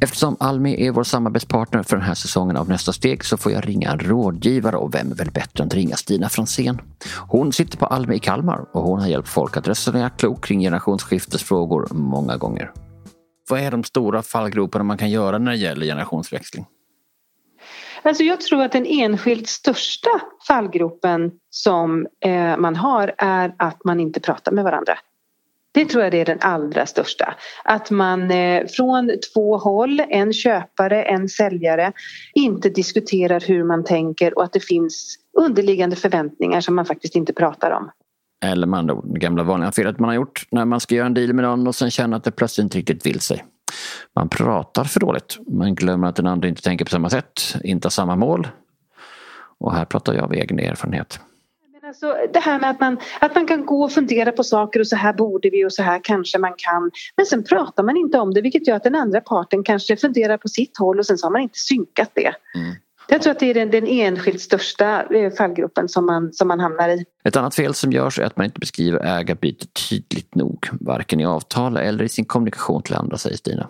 Eftersom 0.00 0.36
Almi 0.40 0.86
är 0.86 0.90
vår 0.90 1.02
samarbetspartner 1.04 1.82
för 1.82 1.96
den 1.96 2.06
här 2.06 2.14
säsongen 2.14 2.56
av 2.56 2.68
Nästa 2.68 2.92
steg 2.92 3.24
så 3.24 3.36
får 3.36 3.52
jag 3.52 3.68
ringa 3.68 3.90
en 3.90 3.98
rådgivare 3.98 4.76
och 4.76 4.94
vem 4.94 5.10
är 5.10 5.14
väl 5.14 5.30
bättre 5.30 5.62
än 5.62 5.66
att 5.66 5.74
ringa 5.74 5.96
Stina 5.96 6.28
Fransén? 6.28 6.80
Hon 7.28 7.52
sitter 7.52 7.78
på 7.78 7.86
Almi 7.86 8.14
i 8.14 8.18
Kalmar 8.18 8.66
och 8.72 8.82
hon 8.82 9.00
har 9.00 9.08
hjälpt 9.08 9.28
folk 9.28 9.56
att 9.56 9.68
resonera 9.68 10.10
klokt 10.10 10.44
kring 10.44 10.60
generationsskiftesfrågor 10.60 11.88
många 11.90 12.36
gånger. 12.36 12.72
Vad 13.50 13.60
är 13.60 13.70
de 13.70 13.84
stora 13.84 14.22
fallgroparna 14.22 14.84
man 14.84 14.98
kan 14.98 15.10
göra 15.10 15.38
när 15.38 15.50
det 15.50 15.58
gäller 15.58 15.86
generationsväxling? 15.86 16.66
Alltså 18.02 18.22
jag 18.22 18.40
tror 18.40 18.62
att 18.62 18.72
den 18.72 18.86
enskilt 18.86 19.48
största 19.48 20.10
fallgropen 20.48 21.32
som 21.50 22.06
eh, 22.24 22.56
man 22.56 22.76
har 22.76 23.14
är 23.18 23.54
att 23.58 23.84
man 23.84 24.00
inte 24.00 24.20
pratar 24.20 24.52
med 24.52 24.64
varandra. 24.64 24.98
Det 25.72 25.84
tror 25.84 26.02
jag 26.02 26.12
det 26.12 26.20
är 26.20 26.24
den 26.24 26.38
allra 26.40 26.86
största. 26.86 27.34
Att 27.64 27.90
man 27.90 28.30
eh, 28.30 28.66
från 28.66 29.10
två 29.34 29.56
håll, 29.56 30.02
en 30.08 30.32
köpare, 30.32 31.02
en 31.02 31.28
säljare, 31.28 31.92
inte 32.34 32.68
diskuterar 32.68 33.40
hur 33.40 33.64
man 33.64 33.84
tänker 33.84 34.38
och 34.38 34.44
att 34.44 34.52
det 34.52 34.64
finns 34.64 35.16
underliggande 35.38 35.96
förväntningar 35.96 36.60
som 36.60 36.74
man 36.74 36.86
faktiskt 36.86 37.14
inte 37.14 37.32
pratar 37.32 37.70
om. 37.70 37.90
Eller 38.44 38.66
man 38.66 38.86
då, 38.86 39.00
det 39.00 39.20
gamla 39.20 39.42
vanliga 39.42 39.72
felet 39.72 39.98
man 39.98 40.08
har 40.08 40.14
gjort 40.14 40.46
när 40.50 40.64
man 40.64 40.80
ska 40.80 40.94
göra 40.94 41.06
en 41.06 41.14
deal 41.14 41.32
med 41.32 41.44
någon 41.44 41.66
och 41.66 41.74
sen 41.74 41.90
känner 41.90 42.16
att 42.16 42.24
det 42.24 42.30
plötsligt 42.30 42.62
inte 42.62 42.78
riktigt 42.78 43.06
vill 43.06 43.20
sig. 43.20 43.44
Man 44.14 44.28
pratar 44.28 44.84
för 44.84 45.00
dåligt. 45.00 45.38
Man 45.46 45.74
glömmer 45.74 46.08
att 46.08 46.16
den 46.16 46.26
andra 46.26 46.48
inte 46.48 46.62
tänker 46.62 46.84
på 46.84 46.90
samma 46.90 47.10
sätt, 47.10 47.56
inte 47.64 47.86
har 47.86 47.90
samma 47.90 48.16
mål. 48.16 48.48
Och 49.58 49.74
här 49.74 49.84
pratar 49.84 50.14
jag 50.14 50.24
av 50.24 50.32
egen 50.34 50.58
erfarenhet. 50.58 51.20
Alltså, 51.88 52.16
det 52.32 52.38
här 52.38 52.60
med 52.60 52.70
att 52.70 52.80
man, 52.80 52.98
att 53.20 53.34
man 53.34 53.46
kan 53.46 53.66
gå 53.66 53.84
och 53.84 53.92
fundera 53.92 54.32
på 54.32 54.44
saker 54.44 54.80
och 54.80 54.86
så 54.86 54.96
här 54.96 55.12
borde 55.12 55.50
vi 55.50 55.64
och 55.64 55.72
så 55.72 55.82
här 55.82 56.00
kanske 56.02 56.38
man 56.38 56.54
kan. 56.56 56.90
Men 57.16 57.26
sen 57.26 57.44
pratar 57.44 57.82
man 57.82 57.96
inte 57.96 58.18
om 58.18 58.34
det 58.34 58.40
vilket 58.40 58.68
gör 58.68 58.76
att 58.76 58.82
den 58.82 58.94
andra 58.94 59.20
parten 59.20 59.64
kanske 59.64 59.96
funderar 59.96 60.36
på 60.36 60.48
sitt 60.48 60.78
håll 60.78 60.98
och 60.98 61.06
sen 61.06 61.18
så 61.18 61.26
har 61.26 61.32
man 61.32 61.40
inte 61.40 61.58
synkat 61.58 62.10
det. 62.14 62.32
Mm. 62.54 62.74
Jag 63.08 63.22
tror 63.22 63.30
att 63.30 63.38
det 63.38 63.50
är 63.50 63.54
den, 63.54 63.70
den 63.70 63.86
enskilt 63.86 64.40
största 64.40 65.02
eh, 65.02 65.32
fallgruppen 65.32 65.88
som 65.88 66.06
man, 66.06 66.32
som 66.32 66.48
man 66.48 66.60
hamnar 66.60 66.88
i. 66.88 67.04
Ett 67.24 67.36
annat 67.36 67.54
fel 67.54 67.74
som 67.74 67.92
görs 67.92 68.18
är 68.18 68.24
att 68.24 68.36
man 68.36 68.46
inte 68.46 68.60
beskriver 68.60 69.18
ägarbyte 69.18 69.66
tydligt 69.88 70.34
nog, 70.34 70.68
varken 70.80 71.20
i 71.20 71.26
avtal 71.26 71.76
eller 71.76 72.04
i 72.04 72.08
sin 72.08 72.24
kommunikation 72.24 72.82
till 72.82 72.94
andra, 72.94 73.18
säger 73.18 73.36
Stina. 73.36 73.68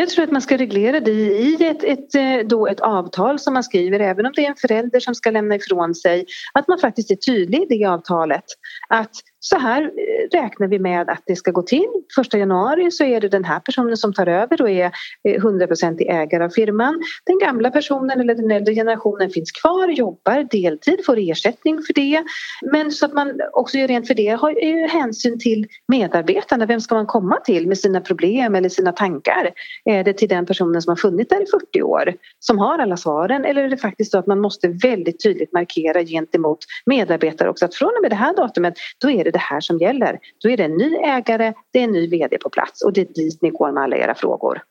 Jag 0.00 0.08
tror 0.08 0.24
att 0.24 0.30
man 0.30 0.42
ska 0.42 0.56
reglera 0.56 1.00
det 1.00 1.10
i 1.10 1.66
ett, 1.66 1.84
ett, 1.84 2.14
eh, 2.14 2.48
då 2.48 2.66
ett 2.66 2.80
avtal 2.80 3.38
som 3.38 3.54
man 3.54 3.64
skriver, 3.64 4.00
även 4.00 4.26
om 4.26 4.32
det 4.36 4.44
är 4.44 4.48
en 4.50 4.56
förälder 4.56 5.00
som 5.00 5.14
ska 5.14 5.30
lämna 5.30 5.54
ifrån 5.54 5.94
sig, 5.94 6.26
att 6.52 6.68
man 6.68 6.78
faktiskt 6.78 7.10
är 7.10 7.16
tydlig 7.16 7.62
i 7.62 7.78
det 7.78 7.84
avtalet. 7.84 8.44
Att 8.88 9.10
så 9.40 9.58
här 9.58 9.82
eh, 9.82 10.40
räknar 10.42 10.68
vi 10.68 10.78
med 10.78 11.10
att 11.10 11.22
det 11.26 11.36
ska 11.36 11.50
gå 11.50 11.62
till. 11.62 11.86
1 12.20 12.34
januari 12.34 12.90
så 12.90 13.04
är 13.04 13.20
det 13.20 13.28
den 13.28 13.44
här 13.44 13.60
personen 13.60 13.96
som 13.96 14.12
tar 14.12 14.26
över 14.26 14.62
och 14.62 14.70
är 14.70 14.92
eh, 15.28 15.40
100% 15.42 16.10
ägare 16.10 16.44
av 16.44 16.48
firman. 16.48 17.02
Den 17.26 17.38
gamla 17.38 17.70
personen 17.70 18.20
eller 18.20 18.34
den 18.34 18.50
äldre 18.50 18.74
generationen 18.74 19.30
finns 19.30 19.52
kvar, 19.52 19.88
jobbar 19.88 20.48
deltid, 20.50 21.04
får 21.06 21.18
ersättning 21.18 21.82
för 21.82 21.94
det. 21.94 22.24
Men 22.72 22.92
så 22.92 23.06
att 23.06 23.12
man 23.12 23.40
också 23.52 23.78
gör 23.78 23.88
rent 23.88 24.06
för 24.06 24.14
det 24.14 24.28
har 24.28 24.88
hänsyn 24.88 25.38
till 25.38 25.66
medarbetarna. 25.88 26.66
Vem 26.66 26.80
ska 26.80 26.94
man 26.94 27.06
komma 27.06 27.36
till 27.36 27.66
med 27.66 27.78
sina 27.78 28.00
problem 28.00 28.54
eller 28.54 28.68
sina 28.68 28.92
tankar? 28.92 29.50
Är 29.84 30.04
det 30.04 30.12
till 30.12 30.28
den 30.28 30.46
personen 30.46 30.82
som 30.82 30.90
har 30.90 30.96
funnits 30.96 31.28
där 31.28 31.42
i 31.42 31.46
40 31.46 31.82
år 31.82 32.14
som 32.38 32.58
har 32.58 32.78
alla 32.78 32.96
svaren 32.96 33.44
eller 33.44 33.64
är 33.64 33.68
det 33.68 33.76
faktiskt 33.76 34.10
så 34.10 34.18
att 34.18 34.26
man 34.26 34.40
måste 34.40 34.68
väldigt 34.68 35.22
tydligt 35.22 35.52
markera 35.52 36.04
gentemot 36.04 36.58
medarbetare 36.86 37.50
också 37.50 37.64
att 37.64 37.74
från 37.74 37.88
och 37.88 38.02
med 38.02 38.10
det 38.10 38.16
här 38.16 38.36
datumet 38.36 38.74
då 38.98 39.10
är 39.10 39.24
det 39.24 39.29
det 39.32 39.40
det 39.40 39.54
här 39.54 39.60
som 39.60 39.78
gäller. 39.78 40.18
Då 40.42 40.50
är 40.50 40.56
det 40.56 40.64
en 40.64 40.76
ny 40.76 40.96
ägare, 40.96 41.52
det 41.72 41.78
är 41.78 41.84
en 41.84 41.92
ny 41.92 42.08
VD 42.08 42.38
på 42.38 42.50
plats 42.50 42.82
och 42.82 42.92
det 42.92 43.00
är 43.00 43.14
dit 43.14 43.42
ni 43.42 43.50
går 43.50 43.72
med 43.72 43.82
alla 43.82 43.96
era 43.96 44.14
frågor. 44.14 44.62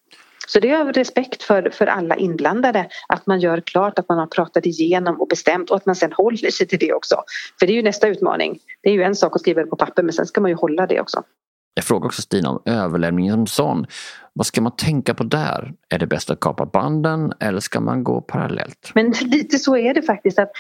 Så 0.48 0.60
det 0.60 0.70
är 0.70 0.82
av 0.82 0.94
respekt 0.94 1.44
för, 1.44 1.70
för 1.70 1.88
alla 1.88 2.16
inblandade 2.16 2.90
att 3.08 3.28
man 3.28 3.40
gör 3.40 3.62
klart 3.62 4.00
att 4.00 4.10
man 4.10 4.18
har 4.18 4.28
pratat 4.28 4.66
igenom 4.66 5.22
och 5.22 5.28
bestämt 5.28 5.70
och 5.70 5.78
att 5.78 5.86
man 5.86 5.96
sen 5.96 6.14
håller 6.14 6.52
sig 6.52 6.68
till 6.68 6.80
det 6.80 6.94
också. 6.94 7.24
För 7.60 7.68
det 7.68 7.74
är 7.74 7.76
ju 7.76 7.82
nästa 7.82 8.08
utmaning. 8.08 8.60
Det 8.84 8.90
är 8.90 8.94
ju 8.94 9.04
en 9.04 9.16
sak 9.16 9.36
att 9.36 9.42
skriva 9.42 9.62
det 9.62 9.68
på 9.68 9.76
papper 9.76 10.04
men 10.04 10.14
sen 10.14 10.26
ska 10.26 10.42
man 10.42 10.52
ju 10.52 10.56
hålla 10.56 10.88
det 10.88 11.02
också. 11.02 11.24
Jag 11.80 11.86
frågar 11.86 12.06
också 12.06 12.22
Stina 12.22 12.50
om 12.50 12.62
överlämningen 12.66 13.34
som 13.34 13.48
sån. 13.48 13.86
Vad 14.34 14.46
ska 14.46 14.62
man 14.62 14.76
tänka 14.76 15.14
på 15.14 15.24
där? 15.24 15.74
Är 15.90 16.00
det 16.00 16.08
bäst 16.08 16.30
att 16.30 16.40
kapa 16.40 16.66
banden 16.66 17.34
eller 17.40 17.60
ska 17.60 17.80
man 17.80 18.04
gå 18.04 18.22
parallellt? 18.22 18.92
Men 18.96 19.12
lite 19.12 19.58
så 19.60 19.78
är 19.78 19.94
det 19.94 20.02
faktiskt. 20.02 20.40
att 20.40 20.52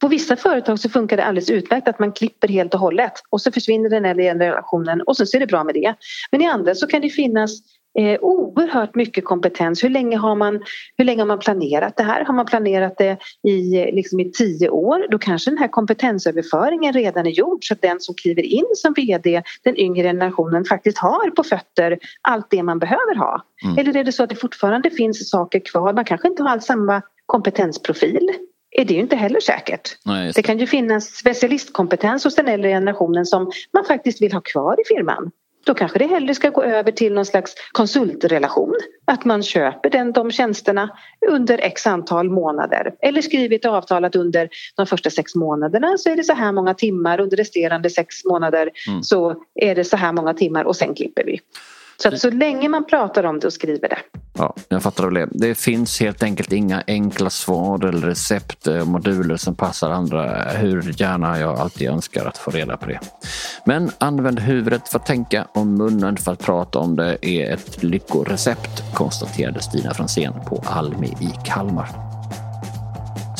På 0.00 0.08
vissa 0.08 0.36
företag 0.36 0.78
så 0.78 0.88
funkar 0.88 1.16
det 1.16 1.24
alldeles 1.24 1.50
utmärkt 1.50 1.88
att 1.88 1.98
man 1.98 2.12
klipper 2.12 2.48
helt 2.48 2.74
och 2.74 2.80
hållet 2.80 3.12
och 3.30 3.40
så 3.40 3.52
försvinner 3.52 3.90
den 3.90 4.04
äldre 4.04 4.50
relationen 4.50 5.00
och 5.00 5.16
så 5.16 5.36
är 5.36 5.40
det 5.40 5.46
bra 5.46 5.64
med 5.64 5.74
det. 5.74 5.94
Men 6.30 6.42
i 6.42 6.46
andra 6.46 6.74
så 6.74 6.86
kan 6.86 7.00
det 7.00 7.10
finnas 7.10 7.50
eh, 7.98 8.18
oerhört 8.20 8.94
mycket 8.94 9.24
kompetens. 9.24 9.84
Hur 9.84 9.88
länge, 9.88 10.16
har 10.16 10.34
man, 10.34 10.62
hur 10.96 11.04
länge 11.04 11.20
har 11.20 11.26
man 11.26 11.38
planerat 11.38 11.96
det 11.96 12.02
här? 12.02 12.24
Har 12.24 12.34
man 12.34 12.46
planerat 12.46 12.98
det 12.98 13.18
i, 13.48 13.90
liksom 13.92 14.20
i 14.20 14.32
tio 14.32 14.68
år 14.68 15.06
då 15.10 15.18
kanske 15.18 15.50
den 15.50 15.58
här 15.58 15.68
kompetensöverföringen 15.68 16.92
redan 16.92 17.26
är 17.26 17.30
gjord 17.30 17.64
så 17.64 17.74
att 17.74 17.82
den 17.82 18.00
som 18.00 18.14
kliver 18.14 18.42
in 18.42 18.66
som 18.74 18.94
VD, 18.94 19.42
den 19.62 19.76
yngre 19.76 20.02
generationen 20.02 20.64
faktiskt 20.64 20.98
har 20.98 21.30
på 21.30 21.44
fötter 21.44 21.98
allt 22.22 22.50
det 22.50 22.62
man 22.62 22.78
behöver 22.78 23.14
ha. 23.14 23.42
Mm. 23.64 23.78
Eller 23.78 23.96
är 23.96 24.04
det 24.04 24.12
så 24.12 24.22
att 24.22 24.30
det 24.30 24.36
fortfarande 24.36 24.90
finns 24.90 25.30
saker 25.30 25.60
kvar? 25.60 25.92
Man 25.92 26.04
kanske 26.04 26.28
inte 26.28 26.42
har 26.42 26.50
alls 26.50 26.64
samma 26.64 27.02
kompetensprofil 27.26 28.30
är 28.70 28.84
det 28.84 28.94
ju 28.94 29.00
inte 29.00 29.16
heller 29.16 29.40
säkert. 29.40 29.96
Nej, 30.04 30.26
det. 30.26 30.32
det 30.32 30.42
kan 30.42 30.58
ju 30.58 30.66
finnas 30.66 31.04
specialistkompetens 31.04 32.24
hos 32.24 32.34
den 32.34 32.48
äldre 32.48 32.70
generationen 32.70 33.26
som 33.26 33.50
man 33.72 33.84
faktiskt 33.84 34.22
vill 34.22 34.32
ha 34.32 34.40
kvar 34.40 34.80
i 34.80 34.84
firman. 34.94 35.30
Då 35.68 35.74
kanske 35.74 35.98
det 35.98 36.06
hellre 36.06 36.34
ska 36.34 36.50
gå 36.50 36.62
över 36.62 36.92
till 36.92 37.14
någon 37.14 37.26
slags 37.26 37.54
konsultrelation. 37.72 38.74
Att 39.04 39.24
man 39.24 39.42
köper 39.42 39.90
den, 39.90 40.12
de 40.12 40.30
tjänsterna 40.30 40.90
under 41.30 41.58
x 41.58 41.86
antal 41.86 42.30
månader. 42.30 42.94
Eller 43.02 43.22
skriver 43.22 43.56
ett 43.56 43.64
avtal 43.64 44.04
att 44.04 44.16
under 44.16 44.48
de 44.76 44.86
första 44.86 45.10
sex 45.10 45.34
månaderna 45.34 45.98
så 45.98 46.10
är 46.10 46.16
det 46.16 46.24
så 46.24 46.32
här 46.32 46.52
många 46.52 46.74
timmar. 46.74 47.20
Under 47.20 47.36
resterande 47.36 47.90
sex 47.90 48.24
månader 48.24 48.70
mm. 48.88 49.02
så 49.02 49.42
är 49.54 49.74
det 49.74 49.84
så 49.84 49.96
här 49.96 50.12
många 50.12 50.34
timmar 50.34 50.64
och 50.64 50.76
sen 50.76 50.94
klipper 50.94 51.24
vi. 51.24 51.40
Så 52.02 52.08
att 52.08 52.20
så 52.20 52.30
länge 52.30 52.68
man 52.68 52.84
pratar 52.84 53.24
om 53.24 53.40
det 53.40 53.46
och 53.46 53.52
skriver 53.52 53.88
det. 53.88 53.98
Ja, 54.38 54.54
jag 54.68 54.82
fattar 54.82 55.04
väl 55.04 55.14
det. 55.14 55.28
Det 55.30 55.54
finns 55.54 56.00
helt 56.00 56.22
enkelt 56.22 56.52
inga 56.52 56.82
enkla 56.86 57.30
svar 57.30 57.84
eller 57.84 58.06
recept, 58.06 58.66
och 58.66 58.86
moduler 58.86 59.36
som 59.36 59.54
passar 59.54 59.90
andra 59.90 60.50
hur 60.50 61.00
gärna 61.00 61.38
jag 61.38 61.58
alltid 61.58 61.88
önskar 61.88 62.26
att 62.26 62.38
få 62.38 62.50
reda 62.50 62.76
på 62.76 62.86
det. 62.86 63.00
Men 63.64 63.90
använd 63.98 64.38
huvudet 64.40 64.88
för 64.88 64.98
att 64.98 65.06
tänka 65.06 65.46
och 65.54 65.66
munnen 65.66 66.16
för 66.16 66.32
att 66.32 66.44
prata 66.44 66.78
om 66.78 66.96
det 66.96 67.26
är 67.26 67.52
ett 67.52 67.82
lyckorecept 67.82 68.94
konstaterade 68.94 69.60
Stina 69.60 69.94
Franzén 69.94 70.32
på 70.46 70.62
Almi 70.66 71.16
i 71.20 71.30
Kalmar. 71.44 72.07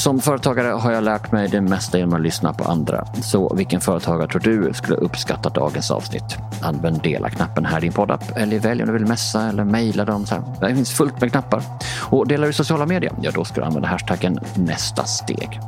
Som 0.09 0.21
företagare 0.21 0.69
har 0.69 0.93
jag 0.93 1.05
lärt 1.05 1.33
mig 1.33 1.49
det 1.49 1.61
mesta 1.61 1.99
genom 1.99 2.15
att 2.15 2.21
lyssna 2.21 2.53
på 2.53 2.65
andra. 2.65 3.07
Så 3.23 3.55
vilken 3.55 3.81
företagare 3.81 4.29
tror 4.29 4.41
du 4.41 4.73
skulle 4.75 4.97
uppskatta 4.97 5.51
dagens 5.51 5.91
avsnitt? 5.91 6.37
Använd 6.63 7.03
dela-knappen 7.03 7.65
här 7.65 7.79
i 7.79 7.81
din 7.81 7.93
poddapp 7.93 8.37
eller 8.37 8.59
välj 8.59 8.83
om 8.83 8.87
du 8.87 8.93
vill 8.93 9.07
messa 9.07 9.49
eller 9.49 9.65
mejla 9.65 10.05
dem. 10.05 10.27
Så 10.27 10.35
här. 10.35 10.43
Det 10.61 10.75
finns 10.75 10.93
fullt 10.93 11.21
med 11.21 11.31
knappar. 11.31 11.63
Och 12.01 12.27
delar 12.27 12.47
du 12.47 12.53
sociala 12.53 12.87
medier, 12.87 13.13
ja 13.23 13.31
då 13.35 13.45
ska 13.45 13.61
du 13.61 13.67
använda 13.67 13.89
hashtaggen 13.89 14.39
nästa 14.55 15.05
steg. 15.05 15.61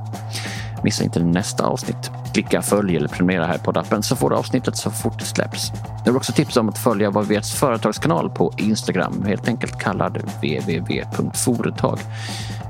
Missa 0.83 1.05
inte 1.05 1.21
nästa 1.21 1.65
avsnitt. 1.65 2.11
Klicka 2.33 2.63
följ 2.63 2.97
eller 2.97 3.09
prenumerera 3.09 3.47
här 3.47 3.59
på 3.59 3.65
poddappen 3.65 4.03
så 4.03 4.17
får 4.17 4.31
du 4.31 4.37
avsnittet 4.37 4.77
så 4.77 4.91
fort 4.91 5.19
det 5.19 5.25
släpps. 5.25 5.73
Jag 5.99 6.13
vill 6.13 6.17
också 6.17 6.33
tipsa 6.33 6.61
om 6.61 6.69
att 6.69 6.79
följa 6.79 7.11
Vad 7.11 7.45
företagskanal 7.47 8.31
på 8.31 8.53
Instagram, 8.57 9.25
helt 9.27 9.49
enkelt 9.49 9.79
kallad 9.79 10.17
www.foretag 10.17 11.99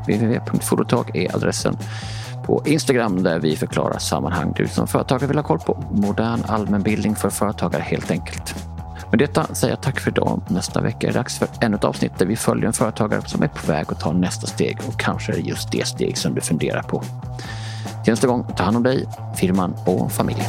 www.foretag 0.07 1.17
är 1.17 1.37
adressen 1.37 1.77
på 2.47 2.63
Instagram 2.67 3.23
där 3.23 3.39
vi 3.39 3.57
förklarar 3.57 3.99
sammanhang 3.99 4.53
du 4.57 4.69
som 4.69 4.87
företagare 4.87 5.27
vill 5.27 5.37
ha 5.37 5.45
koll 5.45 5.59
på. 5.59 5.85
Modern 5.91 6.43
allmänbildning 6.47 7.17
för 7.17 7.31
företagare 7.31 7.83
helt 7.83 8.11
enkelt. 8.11 8.55
Med 9.11 9.19
detta 9.19 9.55
säger 9.55 9.73
jag 9.73 9.83
tack 9.83 10.01
för 10.01 10.11
idag. 10.11 10.41
Nästa 10.49 10.81
vecka 10.81 11.07
är 11.07 11.13
det 11.13 11.19
dags 11.19 11.39
för 11.39 11.49
ännu 11.61 11.77
ett 11.77 11.85
avsnitt 11.85 12.19
där 12.19 12.27
vi 12.27 12.37
följer 12.37 12.67
en 12.67 12.73
företagare 12.73 13.23
som 13.27 13.43
är 13.43 13.49
på 13.49 13.67
väg 13.67 13.87
att 13.89 14.01
ta 14.01 14.13
nästa 14.13 14.47
steg 14.47 14.79
och 14.87 15.01
kanske 15.01 15.33
är 15.33 15.37
det 15.37 15.43
just 15.43 15.73
det 15.73 15.87
steg 15.87 16.19
som 16.19 16.35
du 16.35 16.41
funderar 16.41 16.83
på. 16.83 17.03
Till 18.05 18.13
nästa 18.13 18.27
gång, 18.27 18.45
ta 18.57 18.65
hand 18.65 18.77
om 18.77 18.83
dig, 18.83 19.07
firman 19.37 19.75
och 19.87 20.13
familjen. 20.13 20.47